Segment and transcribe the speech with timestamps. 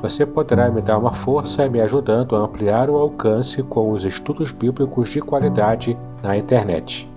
[0.00, 4.50] Você poderá me dar uma força me ajudando a ampliar o alcance com os estudos
[4.50, 7.08] bíblicos de qualidade na internet.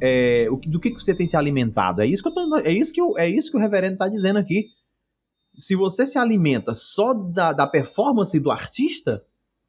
[0.00, 2.02] É, do que, que você tem se alimentado?
[2.02, 4.38] É isso que, tô, é isso que, eu, é isso que o reverendo está dizendo
[4.38, 4.66] aqui.
[5.58, 9.24] Se você se alimenta só da, da performance do artista,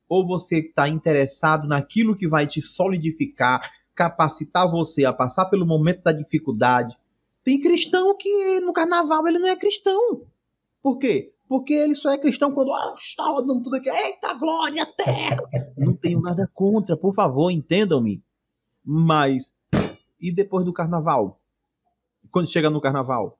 [0.08, 3.61] ou você está interessado naquilo que vai te solidificar,
[4.00, 6.97] capacitar você a passar pelo momento da dificuldade.
[7.44, 10.22] Tem cristão que no carnaval ele não é cristão.
[10.81, 11.33] Por quê?
[11.50, 13.89] Porque ele só é cristão quando ah, está rodando tudo aqui.
[13.89, 15.38] Eita glória, terra!
[15.75, 18.23] Não tenho nada contra, por favor, entendam-me.
[18.86, 19.58] Mas,
[20.22, 21.42] e depois do carnaval?
[22.31, 23.38] Quando chega no carnaval?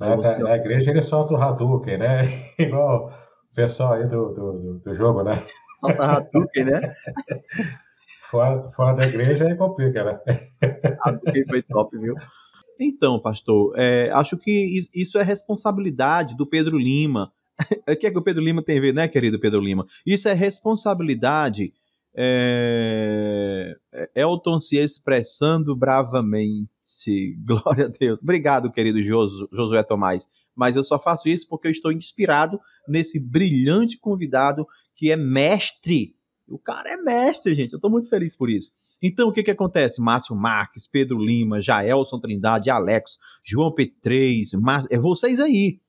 [0.00, 0.42] Na, você...
[0.42, 2.50] na, igreja ele solta o Hadouken, né?
[2.58, 5.44] Igual o pessoal aí do, do, do jogo, né?
[5.78, 6.80] Solta Hadouken, né?
[8.34, 10.20] fora, fora da igreja aí complica, né?
[11.00, 12.14] Hadouken foi top, viu?
[12.80, 17.32] Então, pastor, é, acho que isso é responsabilidade do Pedro Lima.
[17.88, 19.86] o que é que o Pedro Lima tem a ver, né, querido Pedro Lima?
[20.04, 21.72] Isso é responsabilidade.
[22.16, 23.76] É...
[24.14, 26.68] Elton se expressando bravamente.
[27.46, 28.20] Glória a Deus.
[28.20, 30.26] Obrigado, querido Josué Tomás.
[30.56, 32.58] Mas eu só faço isso porque eu estou inspirado
[32.88, 34.66] nesse brilhante convidado
[34.96, 36.14] que é mestre
[36.48, 37.72] o cara é mestre, gente.
[37.72, 38.72] Eu tô muito feliz por isso.
[39.02, 40.00] Então, o que que acontece?
[40.00, 44.82] Márcio Marques, Pedro Lima, Jaelson Trindade, Alex, João P3, Mar...
[44.90, 45.80] é vocês aí.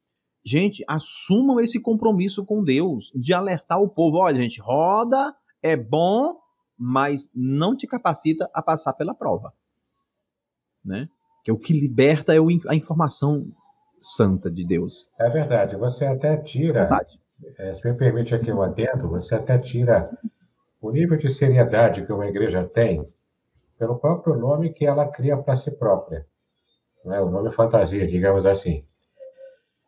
[0.44, 4.18] Gente, assumam esse compromisso com Deus de alertar o povo.
[4.18, 6.38] Olha, gente, roda é bom,
[6.78, 9.54] mas não te capacita a passar pela prova.
[10.84, 11.10] Né?
[11.44, 12.38] Que é o que liberta é
[12.68, 13.52] a informação
[14.02, 15.08] santa de Deus.
[15.20, 15.76] É verdade.
[15.78, 16.82] Você até tira.
[16.82, 17.20] Verdade.
[17.58, 20.10] É, se me permite aqui um adendo, você até tira
[20.86, 23.12] o nível de seriedade que uma igreja tem,
[23.78, 26.28] pelo próprio nome que ela cria para si própria.
[27.04, 27.20] Né?
[27.20, 28.86] O nome fantasia, digamos assim.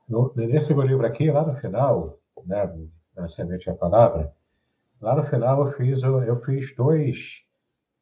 [0.10, 2.74] No, nesse meu livro aqui, lá no final, né,
[3.16, 4.34] na semente a palavra,
[5.00, 7.44] lá no final eu fiz, eu fiz dois,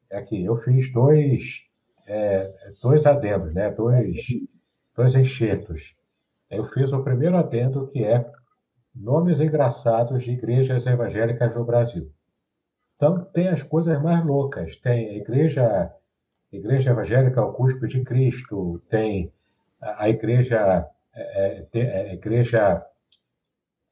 [0.10, 1.64] aqui, eu fiz dois,
[2.08, 2.50] é,
[2.82, 4.26] dois adendos, né, dois,
[4.96, 5.98] dois enxertos.
[6.50, 8.32] Eu fiz o primeiro adendo, que é
[8.96, 12.10] nomes engraçados de igrejas evangélicas no Brasil.
[12.96, 14.76] Então, tem as coisas mais loucas.
[14.78, 15.94] Tem a igreja,
[16.52, 19.32] igreja evangélica ao cuspe de Cristo, tem
[19.82, 22.86] a, igreja, é, é, é, a igreja,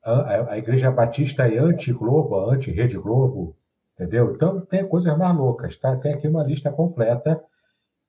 [0.04, 3.56] a, a igreja batista e anti-Globo, anti-Rede Globo,
[3.94, 4.34] entendeu?
[4.34, 5.96] Então, tem coisas mais loucas, tá?
[5.98, 7.44] Tem aqui uma lista completa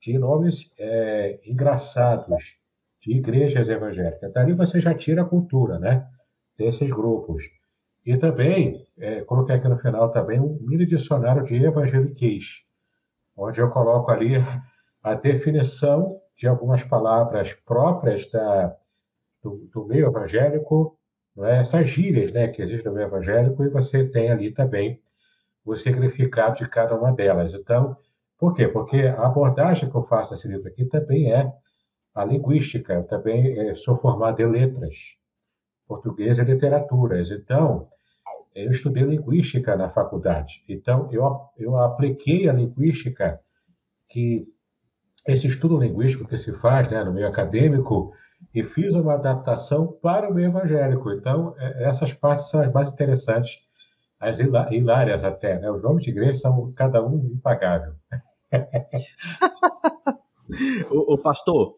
[0.00, 2.56] de nomes é, engraçados
[3.00, 4.33] de igrejas evangélicas.
[4.33, 6.06] Dali você já tira a cultura, né?
[6.56, 7.44] Desses grupos.
[8.04, 12.62] E também, é, coloquei aqui no final também um mini dicionário de evangeliquez,
[13.37, 14.34] onde eu coloco ali
[15.03, 18.76] a definição de algumas palavras próprias da,
[19.42, 20.98] do, do meio evangélico,
[21.38, 21.60] é?
[21.60, 25.00] essas gírias né, que existem no meio evangélico, e você tem ali também
[25.65, 27.54] o significado de cada uma delas.
[27.54, 27.97] Então,
[28.38, 28.69] por quê?
[28.69, 31.50] Porque a abordagem que eu faço nesse livro aqui também é
[32.15, 35.16] a linguística, eu também é, sou formado em letras,
[35.86, 37.30] português e literaturas.
[37.30, 37.89] Então,
[38.54, 40.62] eu estudei linguística na faculdade.
[40.68, 43.41] Então, eu, eu apliquei a linguística,
[44.09, 44.47] que
[45.27, 48.12] esse estudo linguístico que se faz né, no meio acadêmico,
[48.54, 51.10] e fiz uma adaptação para o meio evangélico.
[51.10, 53.62] Então, é, essas partes são as mais interessantes,
[54.21, 55.59] as hilárias até.
[55.59, 55.71] Né?
[55.71, 57.95] Os nomes de igreja são cada um impagável.
[60.91, 61.74] o, o, pastor,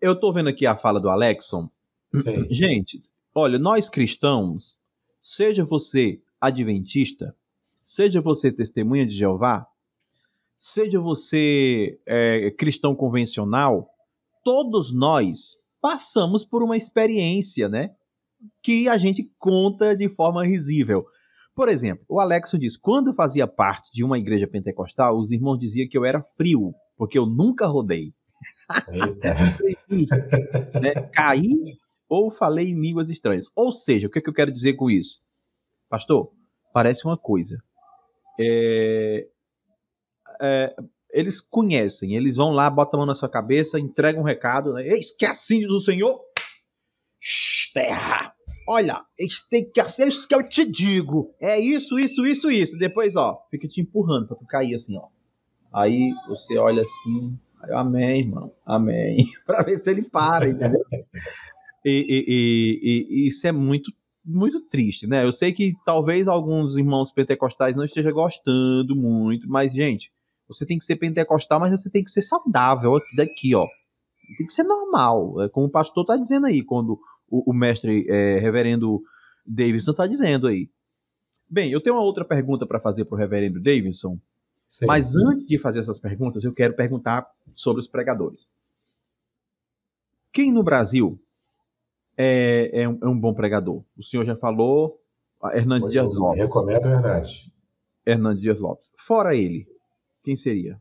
[0.00, 1.68] eu estou vendo aqui a fala do Alexson.
[2.14, 2.46] Sim.
[2.48, 3.02] Gente,
[3.34, 4.78] olha, nós cristãos,
[5.28, 7.34] Seja você adventista,
[7.82, 9.66] seja você testemunha de Jeová,
[10.56, 13.90] seja você é, cristão convencional,
[14.44, 17.92] todos nós passamos por uma experiência, né?
[18.62, 21.04] que a gente conta de forma risível.
[21.56, 25.58] Por exemplo, o Alexo diz: quando eu fazia parte de uma igreja pentecostal, os irmãos
[25.58, 28.14] diziam que eu era frio, porque eu nunca rodei.
[30.80, 30.94] né?
[31.12, 31.76] Caí
[32.08, 33.46] ou falei em línguas estranhas.
[33.54, 35.20] Ou seja, o que, é que eu quero dizer com isso?
[35.88, 36.32] Pastor,
[36.72, 37.62] parece uma coisa.
[38.38, 39.26] É,
[40.40, 40.76] é,
[41.10, 44.86] eles conhecem, eles vão lá, botam a mão na sua cabeça, entregam um recado, né?
[44.86, 46.20] Eis que assim diz o Senhor,
[47.72, 48.34] terra,
[48.68, 49.02] olha,
[49.50, 52.78] tem que ser isso que eu te digo, é isso, isso, isso, isso.
[52.78, 55.08] Depois, ó, fica te empurrando pra tu cair assim, ó.
[55.72, 57.38] Aí você olha assim,
[57.70, 60.84] amém, irmão, amém, pra ver se ele para, entendeu?
[61.88, 63.92] E, e, e, e, isso é muito
[64.28, 65.24] muito triste, né?
[65.24, 70.12] Eu sei que talvez alguns irmãos pentecostais não estejam gostando muito, mas, gente,
[70.48, 73.64] você tem que ser pentecostal, mas você tem que ser saudável daqui, ó.
[74.36, 75.40] Tem que ser normal.
[75.42, 76.98] É como o pastor está dizendo aí, quando
[77.30, 79.00] o, o mestre é, reverendo
[79.46, 80.68] Davidson está dizendo aí.
[81.48, 84.18] Bem, eu tenho uma outra pergunta para fazer para o reverendo Davidson.
[84.68, 84.86] Sim.
[84.86, 87.24] Mas antes de fazer essas perguntas, eu quero perguntar
[87.54, 88.50] sobre os pregadores.
[90.32, 91.16] Quem no Brasil
[92.16, 93.84] é, é, um, é um, bom pregador.
[93.96, 95.00] O senhor já falou,
[95.52, 96.40] Hernandes Dias Lopes.
[96.40, 97.50] Recomendo o Hernandes.
[98.06, 98.90] Hernandes Dias Lopes.
[98.96, 99.66] Fora ele,
[100.22, 100.80] quem seria?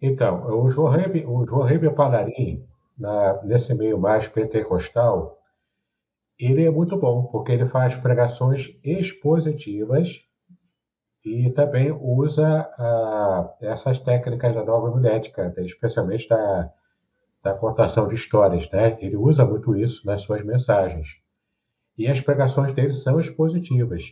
[0.00, 2.64] Então, o Jorrebe, o Jorrebe Palarim,
[2.96, 5.38] na, nesse meio mais pentecostal,
[6.38, 10.22] ele é muito bom, porque ele faz pregações expositivas
[11.24, 16.72] e também usa ah, essas técnicas da nova homilética, especialmente da,
[17.42, 18.96] da contação de histórias, né?
[19.00, 21.08] Ele usa muito isso nas suas mensagens.
[21.96, 24.04] E as pregações dele são expositivas.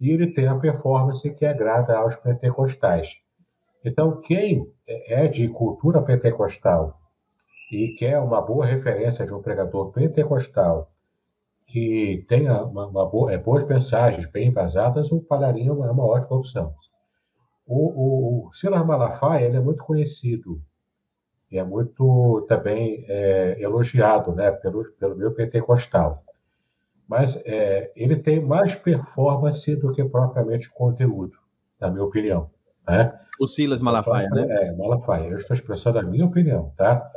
[0.00, 3.08] E ele tem a performance que agrada aos pentecostais.
[3.84, 6.98] Então, quem é de cultura pentecostal
[7.70, 10.90] e quer uma boa referência de um pregador pentecostal
[11.66, 16.36] que tenha uma, uma boa, é, boas mensagens bem embasadas, o Palharinho é uma ótima
[16.36, 16.74] opção.
[17.66, 20.60] O, o, o Silas Malafaia ele é muito conhecido
[21.58, 26.14] é muito também é, elogiado né, pelo, pelo meu pentecostal.
[27.08, 31.36] Mas é, ele tem mais performance do que propriamente conteúdo,
[31.80, 32.50] na minha opinião.
[32.88, 33.12] Né?
[33.38, 34.46] O Silas Malafaia, né?
[34.48, 35.28] É, Malafaia.
[35.28, 37.10] Eu estou expressando a minha opinião, tá?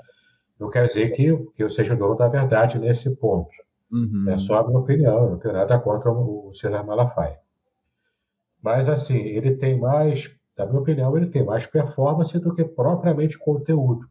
[0.59, 3.51] Não quer dizer que, que eu seja dono da verdade nesse ponto.
[3.91, 4.25] Uhum.
[4.29, 7.39] É só a minha opinião, não tenho nada contra o, o Silas Malafaia.
[8.61, 13.37] Mas, assim, ele tem mais, na minha opinião, ele tem mais performance do que propriamente
[13.37, 14.09] conteúdo.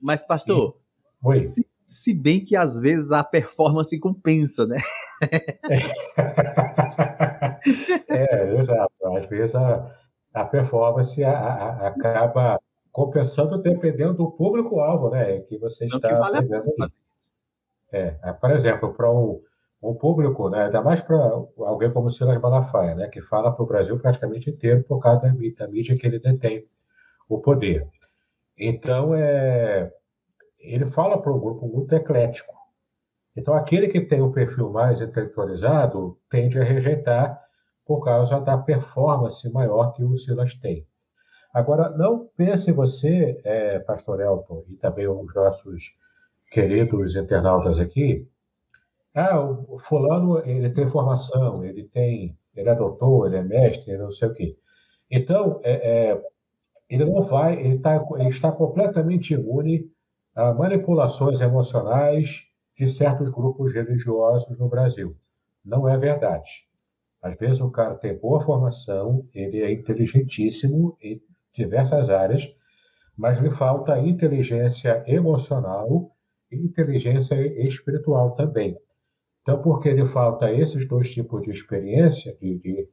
[0.00, 0.76] Mas, pastor,
[1.22, 1.40] Oi.
[1.40, 4.76] Se, se, bem que às vezes a performance compensa, né?
[8.10, 9.16] é, exato.
[9.16, 9.90] Às vezes a,
[10.34, 12.60] a performance a, a, acaba
[12.92, 15.40] compensando dependendo do público-alvo, né?
[15.40, 16.48] Que você está que vale
[17.92, 18.10] É,
[18.40, 19.40] por exemplo, para um,
[19.82, 21.16] um público, né, ainda mais para
[21.58, 25.22] alguém como o Silas Malafaia, né, que fala para o Brasil praticamente inteiro por causa
[25.22, 26.66] da, da mídia que ele detém
[27.28, 27.86] o poder.
[28.58, 29.92] Então, é,
[30.58, 32.54] ele fala para um grupo muito eclético.
[33.36, 37.38] Então, aquele que tem o um perfil mais intelectualizado tende a rejeitar
[37.84, 40.86] por causa da performance maior que o Silas tem.
[41.52, 45.94] Agora, não pense você, é, Pastor Elton, e também os nossos
[46.50, 48.28] queridos internautas aqui,
[49.14, 54.10] ah, o fulano ele tem formação, ele tem, ele é doutor, ele é mestre, não
[54.10, 54.58] sei o quê.
[55.10, 56.22] Então, é, é,
[56.88, 59.90] ele não vai, ele, tá, ele está completamente imune
[60.34, 62.44] a manipulações emocionais
[62.78, 65.16] de certos grupos religiosos no Brasil.
[65.64, 66.66] Não é verdade.
[67.22, 71.20] Às vezes o cara tem boa formação, ele é inteligentíssimo em
[71.54, 72.48] diversas áreas,
[73.16, 76.12] mas lhe falta inteligência emocional
[76.52, 77.34] e inteligência
[77.66, 78.76] espiritual também.
[79.42, 82.88] Então, porque lhe falta esses dois tipos de experiência, de, de,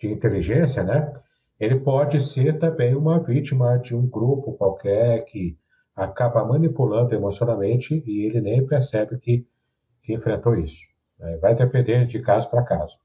[0.00, 1.12] de inteligência, né?
[1.58, 5.56] Ele pode ser também uma vítima de um grupo qualquer que
[5.94, 9.46] acaba manipulando emocionalmente e ele nem percebe que,
[10.02, 10.82] que enfrentou isso.
[11.20, 12.96] É, vai depender de caso para caso.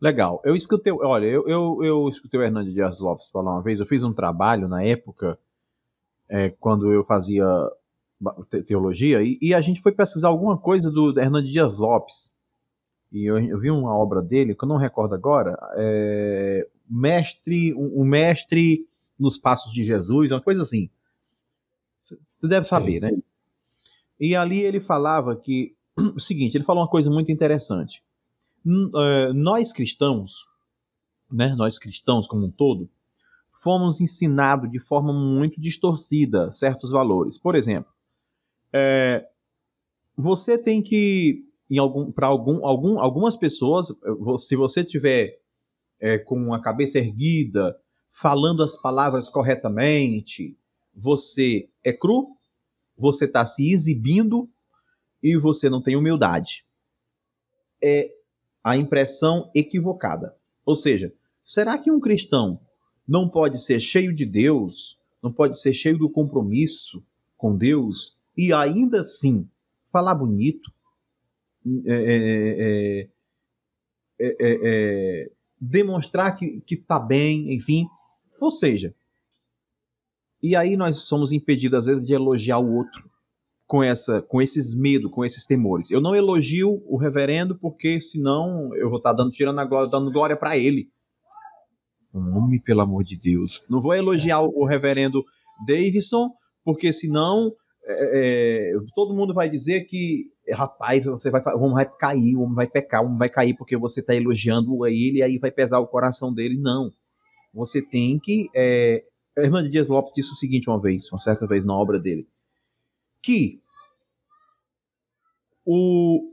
[0.00, 0.40] Legal.
[0.44, 3.86] Eu escutei, olha, eu, eu, eu escutei o Hernandes Dias Lopes falar uma vez, eu
[3.86, 5.38] fiz um trabalho na época,
[6.28, 7.44] é, quando eu fazia
[8.66, 12.32] teologia, e, e, a gente foi pesquisar alguma coisa do Hernandes Dias Lopes
[13.14, 18.02] e eu, eu, vi uma obra dele, que eu não recordo agora, é, mestre, um,
[18.02, 18.86] um, mestre
[19.18, 20.90] nos passos de Jesus, uma coisa assim.
[22.02, 23.10] Você deve saber, né?
[24.18, 28.02] E ali ele falava que o seguinte, ele falou uma coisa muito interessante.
[28.66, 30.46] É, nós cristãos,
[31.30, 32.90] né, nós cristãos como um todo,
[33.62, 37.38] fomos ensinados de forma muito distorcida certos valores.
[37.38, 37.92] Por exemplo,
[38.72, 39.28] é,
[40.16, 43.88] você tem que, em algum, para algum, algum, algumas pessoas,
[44.38, 45.38] se você tiver
[46.00, 47.78] é, com a cabeça erguida,
[48.10, 50.56] falando as palavras corretamente,
[50.94, 52.36] você é cru,
[52.96, 54.48] você está se exibindo
[55.22, 56.64] e você não tem humildade.
[57.82, 58.10] É
[58.62, 60.36] a impressão equivocada.
[60.64, 61.12] Ou seja,
[61.44, 62.60] será que um cristão
[63.06, 67.04] não pode ser cheio de Deus, não pode ser cheio do compromisso
[67.36, 69.48] com Deus e ainda assim
[69.90, 70.73] falar bonito?
[71.86, 73.08] É,
[74.20, 75.30] é, é,
[75.60, 77.86] demonstrar que está bem, enfim.
[78.40, 78.94] Ou seja,
[80.42, 83.10] e aí nós somos impedidos, às vezes, de elogiar o outro
[83.66, 85.90] com, essa, com esses medos, com esses temores.
[85.90, 89.90] Eu não elogio o reverendo porque senão eu vou estar tá dando, tirando a glória,
[89.90, 90.90] dando glória para ele.
[92.12, 93.64] Um homem, pelo amor de Deus.
[93.70, 95.24] Não vou elogiar o reverendo
[95.66, 96.30] Davidson
[96.62, 97.50] porque senão
[97.86, 102.42] é, é, todo mundo vai dizer que rapaz, você vai, o homem vai cair, o
[102.42, 105.50] homem vai pecar, o homem vai cair porque você está elogiando ele e aí vai
[105.50, 106.58] pesar o coração dele.
[106.58, 106.92] Não.
[107.52, 108.48] Você tem que.
[108.54, 109.04] É,
[109.38, 111.98] a irmã de Dias Lopes disse o seguinte uma vez, uma certa vez na obra
[111.98, 112.28] dele,
[113.22, 113.60] que
[115.64, 116.32] o,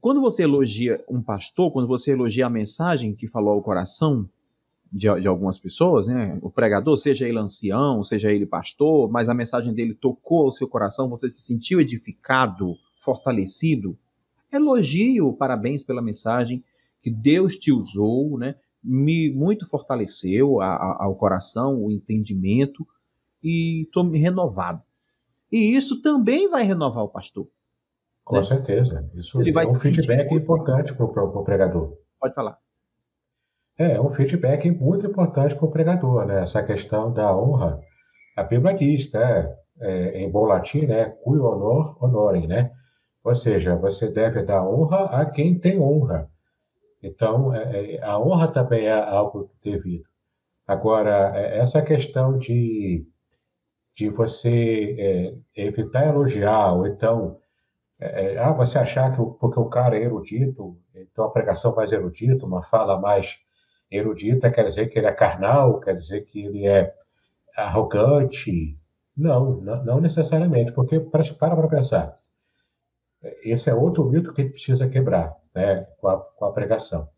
[0.00, 4.28] quando você elogia um pastor, quando você elogia a mensagem que falou ao coração
[4.92, 6.38] de, de, algumas pessoas, né?
[6.40, 10.68] O pregador, seja ele ancião, seja ele pastor, mas a mensagem dele tocou o seu
[10.68, 13.98] coração, você se sentiu edificado, fortalecido.
[14.52, 16.62] Elogio, parabéns pela mensagem
[17.02, 18.54] que Deus te usou, né?
[18.84, 22.86] me muito fortaleceu a, a, ao coração, o entendimento,
[23.42, 24.82] e estou renovado.
[25.50, 27.48] E isso também vai renovar o pastor.
[28.24, 28.42] Com né?
[28.42, 29.08] certeza.
[29.14, 31.96] Isso Ele vai é um feedback importante para o pregador.
[32.20, 32.58] Pode falar.
[33.76, 36.42] É, um feedback muito importante para o pregador, né?
[36.42, 37.80] Essa questão da honra.
[38.36, 39.52] A Bíblia diz, né?
[39.80, 41.06] É, em bom latim, né?
[41.06, 42.70] Cui honor, honorem, né?
[43.24, 46.30] Ou seja, você deve dar honra a quem tem honra.
[47.02, 50.04] Então, é, é, a honra também é algo devido.
[50.66, 53.06] Agora, é, essa questão de,
[53.96, 54.96] de você
[55.56, 57.38] é, evitar elogiar, ou então,
[58.00, 62.46] é, ah, você achar que porque o cara é erudito, então a pregação mais erudita,
[62.46, 63.43] uma fala mais
[63.96, 66.94] erudita, quer dizer que ele é carnal, quer dizer que ele é
[67.56, 68.78] arrogante.
[69.16, 72.14] Não, não, não necessariamente, porque para para pensar.
[73.42, 77.08] Esse é outro mito que a gente precisa quebrar né, com, a, com a pregação.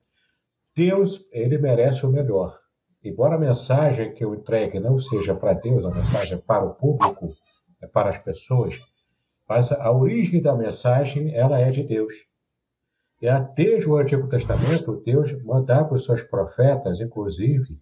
[0.75, 2.61] Deus, ele merece o melhor.
[3.03, 6.75] Embora a mensagem que eu entregue não seja para Deus, a mensagem é para o
[6.75, 7.35] público,
[7.81, 8.79] é para as pessoas,
[9.49, 12.15] mas a origem da mensagem, ela é de Deus.
[13.21, 17.81] E desde o Antigo Testamento, Deus mandava os seus profetas, inclusive,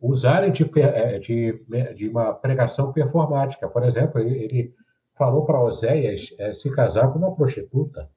[0.00, 1.56] usarem de, é, de,
[1.94, 3.68] de uma pregação performática.
[3.68, 4.74] Por exemplo, ele,
[5.16, 8.08] falou para Oséias é, se casar com uma prostituta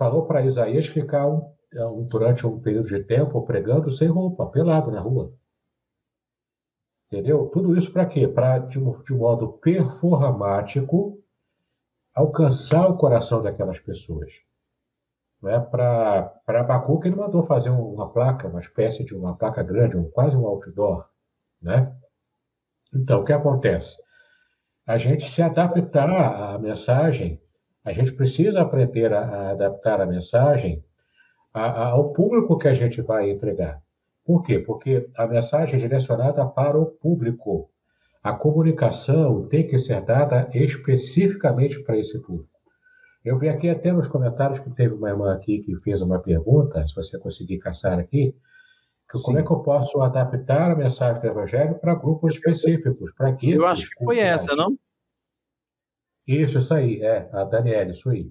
[0.00, 1.26] falou para Isaías ficar
[1.74, 5.30] é, um, durante um período de tempo pregando sem roupa, pelado na rua.
[7.06, 7.50] Entendeu?
[7.52, 8.26] Tudo isso para quê?
[8.26, 11.22] Para, de, de modo performático,
[12.14, 14.32] alcançar o coração daquelas pessoas.
[15.42, 15.60] Não é?
[15.60, 20.36] Para Abacuque, ele mandou fazer uma placa, uma espécie de uma placa grande, um, quase
[20.36, 21.08] um outdoor.
[21.60, 21.92] Né?
[22.94, 23.96] Então, o que acontece?
[24.86, 27.40] A gente se adaptar à mensagem
[27.84, 30.84] a gente precisa aprender a, a adaptar a mensagem
[31.52, 33.82] a, a, ao público que a gente vai entregar.
[34.24, 34.58] Por quê?
[34.58, 37.70] Porque a mensagem é direcionada para o público.
[38.22, 42.59] A comunicação tem que ser dada especificamente para esse público.
[43.24, 46.86] Eu vi aqui até nos comentários que teve uma irmã aqui que fez uma pergunta,
[46.86, 48.34] se você conseguir caçar aqui,
[49.10, 53.34] que como é que eu posso adaptar a mensagem do Evangelho para grupos específicos, para
[53.34, 54.78] que Eu acho que foi essa, não?
[56.26, 58.28] Isso, isso aí, é, a Daniela, isso aí.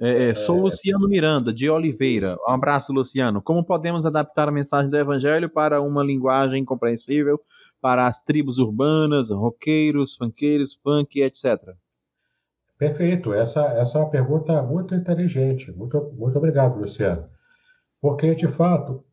[0.00, 0.60] É, é, sou é...
[0.60, 2.36] Luciano Miranda, de Oliveira.
[2.46, 3.42] Um abraço, Luciano.
[3.42, 7.40] Como podemos adaptar a mensagem do Evangelho para uma linguagem compreensível
[7.80, 11.74] para as tribos urbanas, roqueiros, funkeiros, punk, etc?
[12.78, 13.34] Perfeito.
[13.34, 15.72] Essa, essa é uma pergunta muito inteligente.
[15.72, 17.22] Muito, muito obrigado, Luciano.
[18.00, 19.04] Porque, de fato,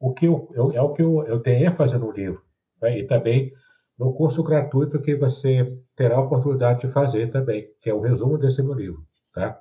[0.00, 2.42] o que eu, eu é o que eu, eu tenho ênfase no livro.
[2.80, 3.00] Né?
[3.00, 3.52] E também
[3.98, 5.64] no curso gratuito que você
[5.94, 9.60] terá a oportunidade de fazer também, que é o resumo desse meu livro, tá?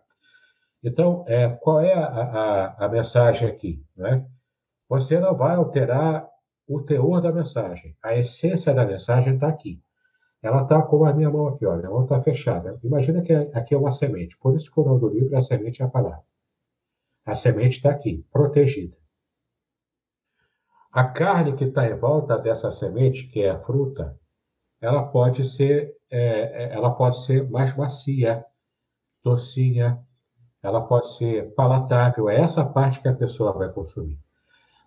[0.83, 3.85] Então, é, qual é a, a, a mensagem aqui?
[3.95, 4.25] Né?
[4.89, 6.27] Você não vai alterar
[6.67, 7.95] o teor da mensagem.
[8.03, 9.79] A essência da mensagem está aqui.
[10.41, 12.79] Ela está como a minha mão aqui, olha, a mão está fechada.
[12.83, 14.37] Imagina que aqui é uma semente.
[14.37, 16.23] Por isso que o nome do livro é a semente é a palavra.
[17.25, 18.97] A semente está aqui, protegida.
[20.91, 24.19] A carne que está em volta dessa semente, que é a fruta,
[24.81, 28.43] ela pode ser, é, é, ela pode ser mais macia,
[29.23, 30.03] docinha,
[30.61, 34.19] ela pode ser palatável, é essa parte que a pessoa vai consumir.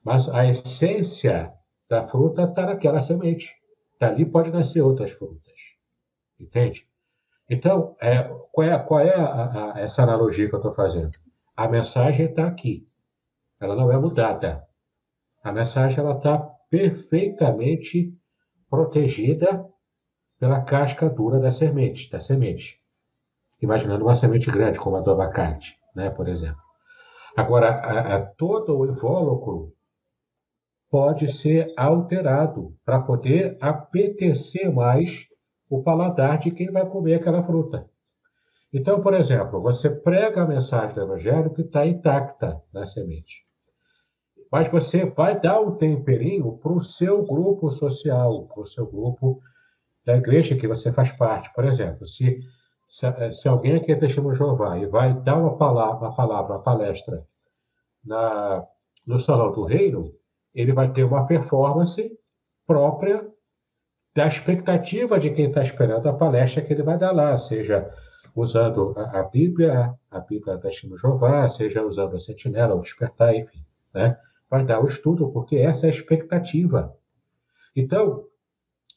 [0.04, 1.52] Mas a essência
[1.88, 3.54] da fruta está naquela semente.
[3.98, 5.43] Dali pode nascer outras frutas.
[6.38, 6.86] Entende?
[7.48, 8.22] Então, é,
[8.52, 11.12] qual é, qual é a, a, essa analogia que eu estou fazendo?
[11.56, 12.88] A mensagem está aqui.
[13.60, 14.66] Ela não é mudada.
[15.42, 16.38] A mensagem ela está
[16.70, 18.12] perfeitamente
[18.68, 19.64] protegida
[20.38, 22.80] pela casca dura da semente, da semente.
[23.62, 26.60] Imaginando uma semente grande, como a do abacate, né, por exemplo.
[27.36, 29.72] Agora, a, a, todo o invólucro
[30.90, 35.26] pode ser alterado para poder apetecer mais
[35.74, 37.88] o paladar de quem vai comer aquela fruta.
[38.72, 43.44] Então, por exemplo, você prega a mensagem do Evangelho que está intacta na semente.
[44.50, 49.40] Mas você vai dar um temperinho para o seu grupo social, para o seu grupo
[50.04, 51.52] da igreja que você faz parte.
[51.54, 52.38] Por exemplo, se,
[52.88, 56.54] se, se alguém aqui é testemunho de Jeová e vai dar uma palavra, uma, palavra,
[56.54, 57.24] uma palestra
[58.04, 58.64] na,
[59.04, 60.12] no Salão do Reino,
[60.54, 62.16] ele vai ter uma performance
[62.64, 63.33] própria
[64.14, 67.90] da expectativa de quem está esperando a palestra que ele vai dar lá, seja
[68.34, 72.80] usando a, a Bíblia, a Bíblia da Testemunho de Jeová, seja usando a Sentinela, o
[72.80, 74.16] Despertar, enfim, né?
[74.50, 76.94] vai dar o estudo, porque essa é a expectativa.
[77.74, 78.24] Então,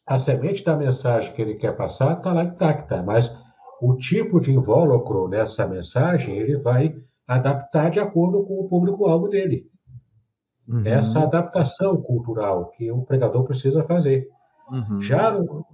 [0.06, 3.36] a semente da mensagem que ele quer passar está lá intacta, mas
[3.82, 6.96] o tipo de invólucro nessa mensagem ele vai
[7.28, 9.70] adaptar de acordo com o público-alvo dele.
[10.68, 10.86] Uhum.
[10.86, 14.28] Essa adaptação cultural que o pregador precisa fazer.
[14.70, 15.02] Uhum.
[15.02, 15.66] Já no,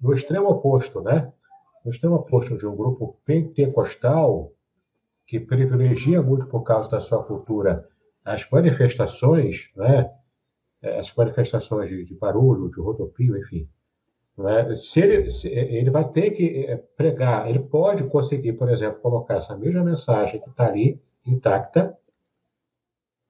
[0.00, 1.32] no, extremo oposto, né?
[1.84, 4.52] No extremo oposto de um grupo pentecostal
[5.26, 7.88] que privilegia muito por causa da sua cultura
[8.24, 10.10] as manifestações, né?
[10.98, 13.68] As manifestações de, de barulho, de rodopio, enfim,
[14.40, 14.74] é?
[14.74, 19.34] Se ele, se ele vai ter que é, pregar, ele pode conseguir, por exemplo, colocar
[19.34, 21.96] essa mesma mensagem que está ali intacta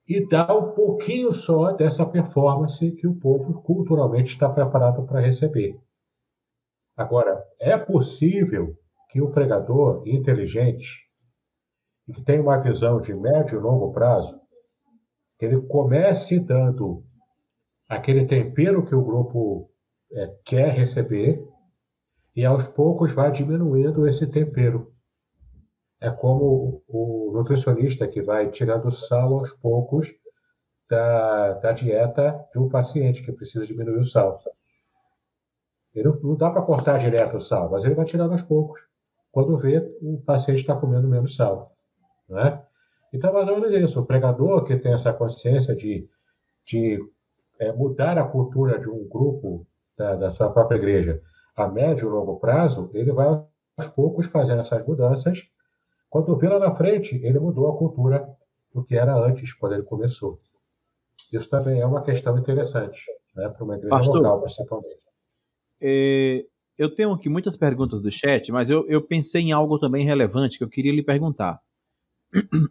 [0.08, 5.78] e dar um pouquinho só dessa performance que o povo culturalmente está preparado para receber.
[6.96, 8.76] Agora, é possível
[9.10, 11.02] que o pregador inteligente
[12.12, 14.40] que tem uma visão de médio e longo prazo,
[15.40, 17.04] ele comece dando
[17.88, 19.70] aquele tempero que o grupo
[20.12, 21.42] é, quer receber
[22.34, 24.91] e aos poucos vai diminuindo esse tempero.
[26.02, 30.12] É como o nutricionista que vai tirando sal aos poucos
[30.90, 34.34] da, da dieta de um paciente que precisa diminuir o sal.
[35.94, 38.80] Ele não, dá para cortar direto o sal, mas ele vai tirando aos poucos.
[39.30, 41.72] Quando vê, o paciente está comendo menos sal.
[42.28, 42.60] Né?
[43.12, 44.00] Então, mais ou menos isso.
[44.00, 46.08] O pregador que tem essa consciência de,
[46.66, 46.98] de
[47.60, 49.64] é, mudar a cultura de um grupo
[49.96, 51.22] da, da sua própria igreja
[51.54, 55.42] a médio e longo prazo, ele vai aos poucos fazendo essas mudanças.
[56.12, 58.28] Quando vê lá na frente, ele mudou a cultura
[58.74, 60.38] do que era antes, quando ele começou.
[61.32, 64.98] Isso também é uma questão interessante, né, para uma igreja Pastor, local, principalmente.
[65.80, 66.44] É,
[66.76, 70.58] eu tenho aqui muitas perguntas do chat, mas eu, eu pensei em algo também relevante
[70.58, 71.58] que eu queria lhe perguntar.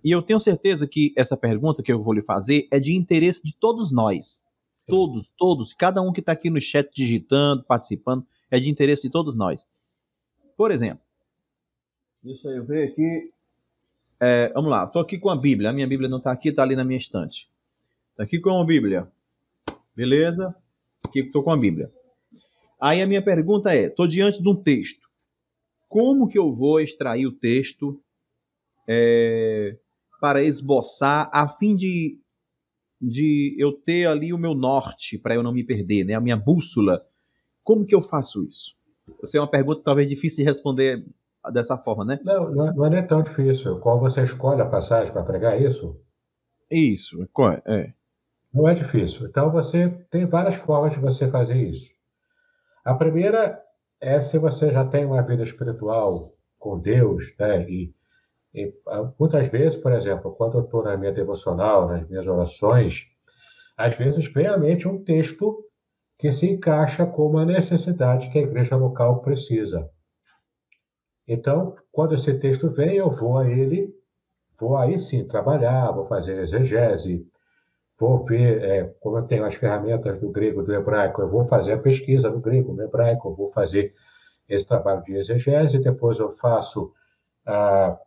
[0.05, 3.41] E eu tenho certeza que essa pergunta que eu vou lhe fazer é de interesse
[3.43, 4.43] de todos nós.
[4.87, 9.09] Todos, todos, cada um que está aqui no chat digitando, participando, é de interesse de
[9.09, 9.65] todos nós.
[10.55, 11.03] Por exemplo,
[12.23, 13.31] deixa eu ver aqui.
[14.19, 15.69] É, vamos lá, estou aqui com a Bíblia.
[15.69, 17.49] A minha Bíblia não está aqui, está ali na minha estante.
[18.11, 19.11] Estou aqui com a Bíblia.
[19.95, 20.55] Beleza?
[21.05, 21.91] Aqui estou com a Bíblia.
[22.79, 25.09] Aí a minha pergunta é: estou diante de um texto.
[25.89, 28.01] Como que eu vou extrair o texto
[28.87, 29.77] é,
[30.19, 32.21] para esboçar a fim de
[33.01, 36.13] de eu ter ali o meu norte para eu não me perder, né?
[36.13, 37.03] A minha bússola.
[37.63, 38.75] Como que eu faço isso?
[39.19, 41.03] Você é uma pergunta talvez difícil de responder
[41.51, 42.19] dessa forma, né?
[42.23, 43.79] Não, não é, é tão difícil.
[43.79, 45.99] Qual você escolhe a passagem para pregar isso?
[46.69, 47.93] Isso, é, é.
[48.53, 49.27] Não é difícil.
[49.27, 51.89] Então você tem várias formas de você fazer isso.
[52.83, 53.61] A primeira
[53.99, 57.69] é se você já tem uma vida espiritual com Deus, né?
[57.69, 57.93] E
[58.53, 63.05] e, ah, muitas vezes, por exemplo, quando eu estou na minha devocional, nas minhas orações,
[63.77, 65.65] às vezes vem à mente um texto
[66.19, 69.89] que se encaixa com uma necessidade que a igreja local precisa.
[71.27, 73.93] Então, quando esse texto vem, eu vou a ele,
[74.59, 77.27] vou aí sim trabalhar, vou fazer exegese,
[77.99, 81.73] vou ver, é, como eu tenho as ferramentas do grego do hebraico, eu vou fazer
[81.73, 83.93] a pesquisa no grego, no hebraico, eu vou fazer
[84.49, 86.93] esse trabalho de exegese, depois eu faço
[87.45, 87.97] a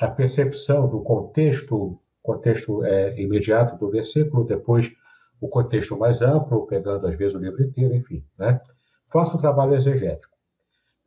[0.00, 4.92] a percepção do contexto, contexto é, imediato do versículo, depois
[5.40, 8.60] o contexto mais amplo, pegando às vezes o livro inteiro, enfim, né?
[9.08, 10.36] Faço o trabalho exegético.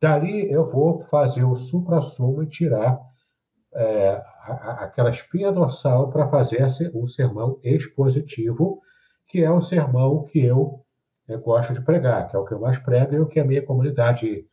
[0.02, 2.98] Dali eu vou fazer o supra-sumo e tirar
[3.72, 4.20] é,
[4.80, 8.80] aquela espinha dorsal para fazer o sermão expositivo,
[9.28, 10.84] que é o sermão que eu,
[11.28, 13.44] eu, gosto de pregar, que é o que eu mais prego e o que a
[13.44, 14.44] minha comunidade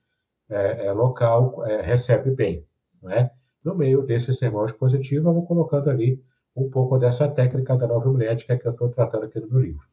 [0.48, 2.64] é, é, local é, recebe bem.
[3.02, 3.32] Não é?
[3.66, 6.24] No meio desse sermão expositivo, eu vou colocando ali
[6.56, 9.84] um pouco dessa técnica da nova homilética que eu estou tratando aqui no meu livro.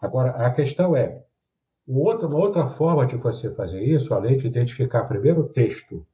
[0.00, 1.22] Agora, a questão é,
[1.86, 6.06] uma outra forma de você fazer isso, além de identificar primeiro o texto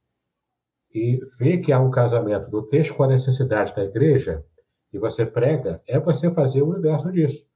[0.93, 4.43] e ver que há um casamento do texto com a necessidade da igreja,
[4.91, 7.49] e você prega, é você fazer o inverso disso.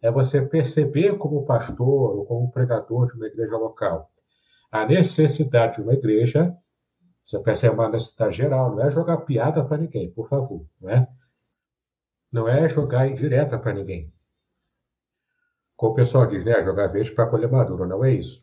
[0.00, 4.12] É você perceber como pastor ou como pregador de uma igreja local
[4.72, 6.56] a necessidade de uma igreja,
[7.26, 11.06] você percebe uma necessidade geral, não é jogar piada para ninguém, por favor, não é?
[12.32, 14.10] Não é jogar indireta para ninguém.
[15.82, 16.62] Como o pessoal diz, né?
[16.62, 18.40] Jogar verde para colher maduro, não é isso.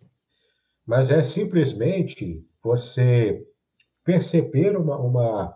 [0.85, 3.41] Mas é simplesmente você
[4.03, 5.55] perceber uma, uma,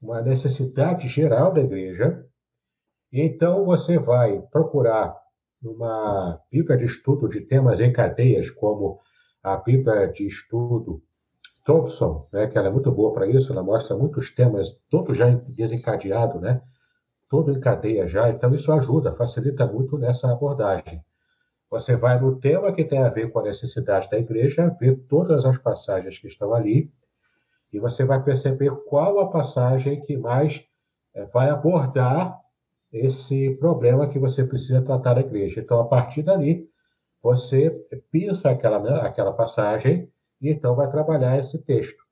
[0.00, 2.24] uma necessidade geral da igreja,
[3.12, 5.16] e então você vai procurar
[5.60, 9.00] numa Bíblia de estudo de temas em cadeias, como
[9.42, 11.02] a Bíblia de estudo
[11.64, 15.28] Thompson, né, que ela é muito boa para isso, ela mostra muitos temas, todos já
[15.28, 16.62] desencadeado, né?
[17.28, 21.04] Todo em cadeia já, então isso ajuda, facilita muito nessa abordagem.
[21.70, 25.44] Você vai no tema que tem a ver com a necessidade da igreja, ver todas
[25.44, 26.92] as passagens que estão ali,
[27.72, 30.64] e você vai perceber qual a passagem que mais
[31.14, 32.38] é, vai abordar
[32.92, 35.60] esse problema que você precisa tratar da igreja.
[35.60, 36.68] Então, a partir dali,
[37.22, 37.70] você
[38.10, 42.04] pensa aquela, né, aquela passagem e então vai trabalhar esse texto.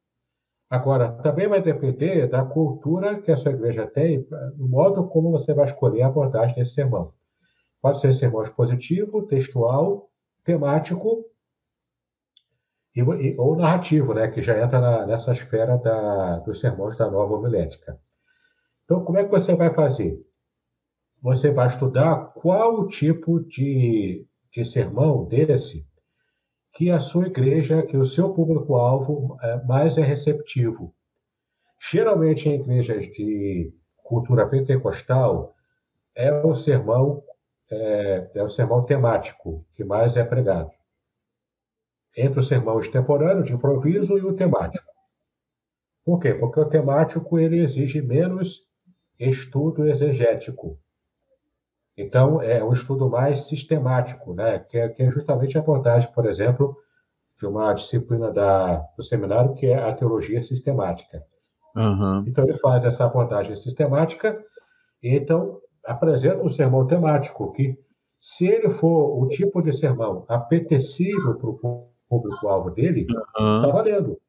[0.68, 5.54] Agora, também vai depender da cultura que a sua igreja tem, do modo como você
[5.54, 7.12] vai escolher a abordagem desse sermão.
[7.84, 10.08] Pode ser sermão expositivo, textual,
[10.42, 11.22] temático
[12.96, 13.02] e,
[13.36, 18.00] ou narrativo, né, que já entra na, nessa esfera da, dos sermões da nova homilética.
[18.84, 20.18] Então, como é que você vai fazer?
[21.20, 25.86] Você vai estudar qual o tipo de, de sermão desse
[26.72, 30.94] que a sua igreja, que o seu público-alvo é, mais é receptivo.
[31.92, 35.54] Geralmente, em igrejas de cultura pentecostal,
[36.14, 37.22] é o sermão
[37.70, 40.70] é, é o sermão temático que mais é pregado
[42.16, 44.86] entre o sermão extemporâneo, de improviso, e o temático.
[46.04, 46.34] Por quê?
[46.34, 48.62] Porque o temático ele exige menos
[49.18, 50.78] estudo exegético.
[51.96, 54.58] Então, é um estudo mais sistemático, né?
[54.58, 56.76] que, é, que é justamente a abordagem, por exemplo,
[57.38, 61.24] de uma disciplina da, do seminário, que é a teologia sistemática.
[61.74, 62.24] Uhum.
[62.26, 64.40] Então, ele faz essa abordagem sistemática
[65.02, 67.78] e, então, apresenta um sermão temático que,
[68.20, 73.72] se ele for o tipo de sermão apetecível para o público-alvo dele, está uhum.
[73.72, 74.20] valendo.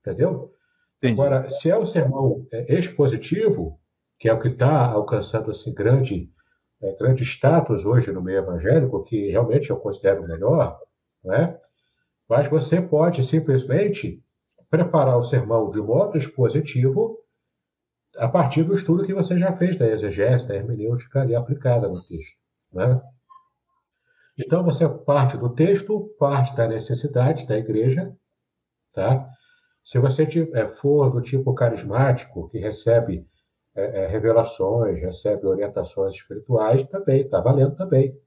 [0.00, 0.52] Entendeu?
[0.98, 1.20] Entendi.
[1.20, 3.78] Agora, se é o sermão é, expositivo,
[4.18, 6.30] que é o que está alcançando assim, grande,
[6.82, 10.78] é, grande status hoje no meio evangélico, que realmente eu considero melhor,
[11.22, 11.58] né?
[12.28, 14.22] mas você pode simplesmente
[14.70, 17.18] preparar o sermão de modo expositivo
[18.18, 22.02] a partir do estudo que você já fez da exegese, da hermenêutica ali aplicada no
[22.02, 22.36] texto.
[22.72, 23.00] Né?
[24.38, 28.14] Então, você parte do texto, parte da necessidade da igreja,
[28.92, 29.28] tá?
[29.82, 33.26] Se você tiver, for do tipo carismático, que recebe
[33.74, 38.18] é, é, revelações, recebe orientações espirituais, também, está valendo também.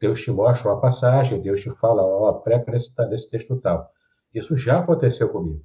[0.00, 3.90] Deus te mostra uma passagem, Deus te fala, ó, prega nesse, nesse texto tal.
[4.32, 5.64] Isso já aconteceu comigo.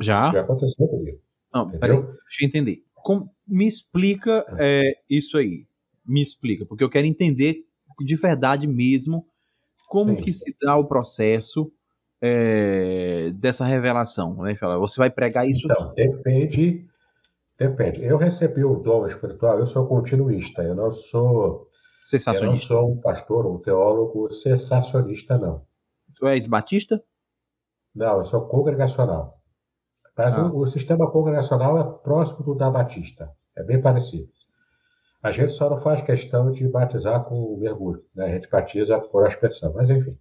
[0.00, 0.32] Já?
[0.32, 1.20] Já aconteceu comigo.
[1.52, 2.82] Não, peraí, deixa eu entender.
[2.94, 5.66] Como, me explica é, isso aí.
[6.04, 7.64] Me explica, porque eu quero entender
[8.00, 9.26] de verdade mesmo
[9.88, 10.22] como Sim.
[10.22, 11.72] que se dá o processo
[12.20, 14.56] é, dessa revelação, né?
[14.80, 15.62] Você vai pregar isso?
[15.64, 16.86] Então, depende,
[17.58, 18.04] depende.
[18.04, 21.70] Eu recebi o dom espiritual, eu sou continuista, eu não sou
[22.06, 22.72] Sensacionista.
[22.72, 25.66] Eu não sou um pastor, um teólogo sensacionista, não.
[26.14, 27.02] Tu és batista?
[27.92, 29.35] Não, eu sou congregacional.
[30.16, 30.46] Mas ah.
[30.46, 33.30] o, o, sistema congregacional é próximo do da batista.
[33.56, 34.28] É bem parecido.
[35.22, 38.26] A gente só não faz questão de batizar com mergulho, né?
[38.26, 40.16] A gente batiza por aspersão, mas enfim.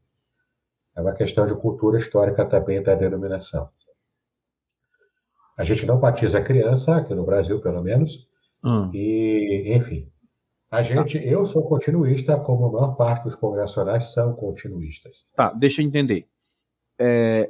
[0.95, 3.69] É uma questão de cultura histórica também da denominação.
[5.57, 8.27] A gente não batiza criança, aqui no Brasil pelo menos,
[8.63, 8.89] hum.
[8.93, 10.09] e, enfim.
[10.71, 11.25] A gente, tá.
[11.25, 15.25] eu sou continuista, como a maior parte dos congregacionais são continuistas.
[15.35, 16.27] Tá, deixa eu entender.
[16.99, 17.49] É,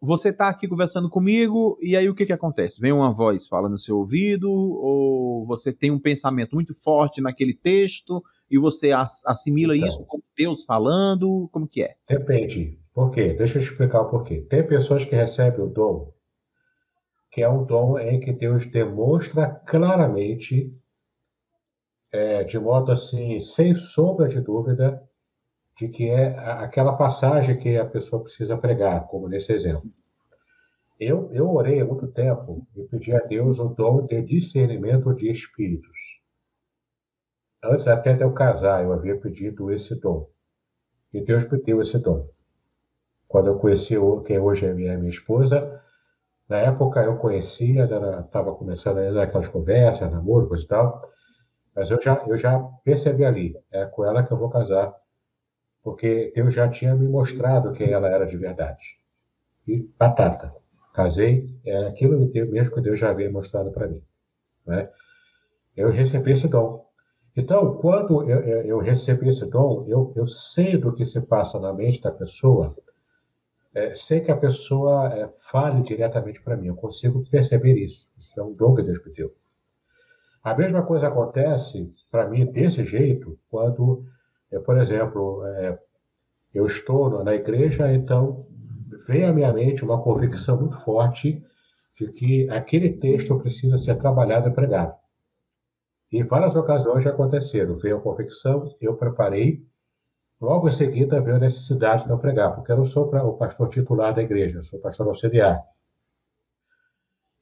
[0.00, 2.80] você está aqui conversando comigo e aí o que, que acontece?
[2.80, 7.54] Vem uma voz fala no seu ouvido ou você tem um pensamento muito forte naquele
[7.54, 11.48] texto e você assimila então, isso como Deus falando?
[11.50, 11.94] Como que é?
[12.08, 12.78] Depende.
[12.92, 13.32] Por quê?
[13.32, 14.42] Deixa eu te explicar o porquê.
[14.42, 16.14] Tem pessoas que recebem o dom
[17.34, 20.72] que é um dom em que Deus demonstra claramente,
[22.12, 25.02] é, de modo assim, sem sombra de dúvida,
[25.76, 29.90] de que é aquela passagem que a pessoa precisa pregar, como nesse exemplo.
[30.98, 35.30] Eu, eu orei há muito tempo e pedi a Deus o dom de discernimento de
[35.30, 36.20] espíritos.
[37.62, 40.28] Antes até de eu casar, eu havia pedido esse dom.
[41.12, 42.28] E Deus me deu esse dom.
[43.26, 45.82] Quando eu conheci quem hoje é minha, minha esposa,
[46.48, 51.10] na época eu conhecia, estava começando aquelas conversas, namoro, coisa e tal,
[51.74, 54.94] mas eu já, eu já percebi ali, é com ela que eu vou casar,
[55.84, 58.98] porque Deus já tinha me mostrado quem ela era de verdade.
[59.68, 60.52] E batata.
[60.94, 62.18] Casei, é aquilo
[62.50, 64.02] mesmo que Deus já havia mostrado para mim.
[64.66, 64.88] Né?
[65.76, 66.84] Eu recebi esse dom.
[67.36, 71.60] Então, quando eu, eu, eu recebi esse dom, eu, eu sei do que se passa
[71.60, 72.74] na mente da pessoa
[73.74, 76.68] é, sem que a pessoa é, fale diretamente para mim.
[76.68, 78.08] Eu consigo perceber isso.
[78.18, 79.34] Isso é um dom que Deus me deu.
[80.42, 84.04] A mesma coisa acontece para mim desse jeito quando,
[84.54, 85.78] é, por exemplo, é,
[86.52, 88.46] eu estou na igreja, então
[89.06, 91.42] vem à minha mente uma convicção muito forte
[91.96, 94.94] de que aquele texto precisa ser trabalhado e pregado.
[96.10, 97.76] E várias ocasiões já aconteceram.
[97.76, 99.64] Veio a convicção, eu preparei
[100.40, 103.68] Logo em seguida veio a necessidade de eu pregar, porque eu não sou o pastor
[103.70, 105.62] titular da igreja, eu sou pastor auxiliar.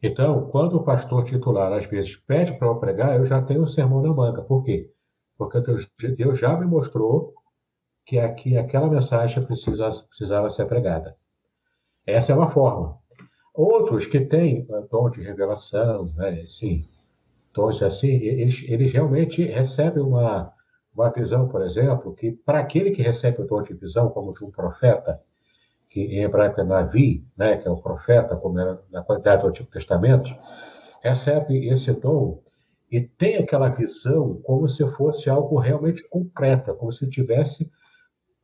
[0.00, 3.68] Então, quando o pastor titular às vezes pede para eu pregar, eu já tenho o
[3.68, 4.42] sermão na manga.
[4.42, 4.88] Por quê?
[5.48, 5.60] Porque
[6.16, 7.34] Deus, já me mostrou
[8.04, 11.16] que aqui aquela mensagem precisa, precisava ser pregada.
[12.06, 12.98] Essa é uma forma.
[13.54, 16.80] Outros que têm uh, dom de revelação, né, sim,
[17.52, 20.52] tons assim, eles, eles realmente recebem uma,
[20.94, 24.44] uma visão, por exemplo, que para aquele que recebe o dom de visão, como de
[24.44, 25.20] um profeta,
[25.90, 29.48] que em hebraico é Navi, né, que é o profeta, como era na qualidade do
[29.48, 30.34] Antigo Testamento,
[31.02, 32.42] recebe esse dom
[32.92, 37.72] e tem aquela visão como se fosse algo realmente concreto, como se tivesse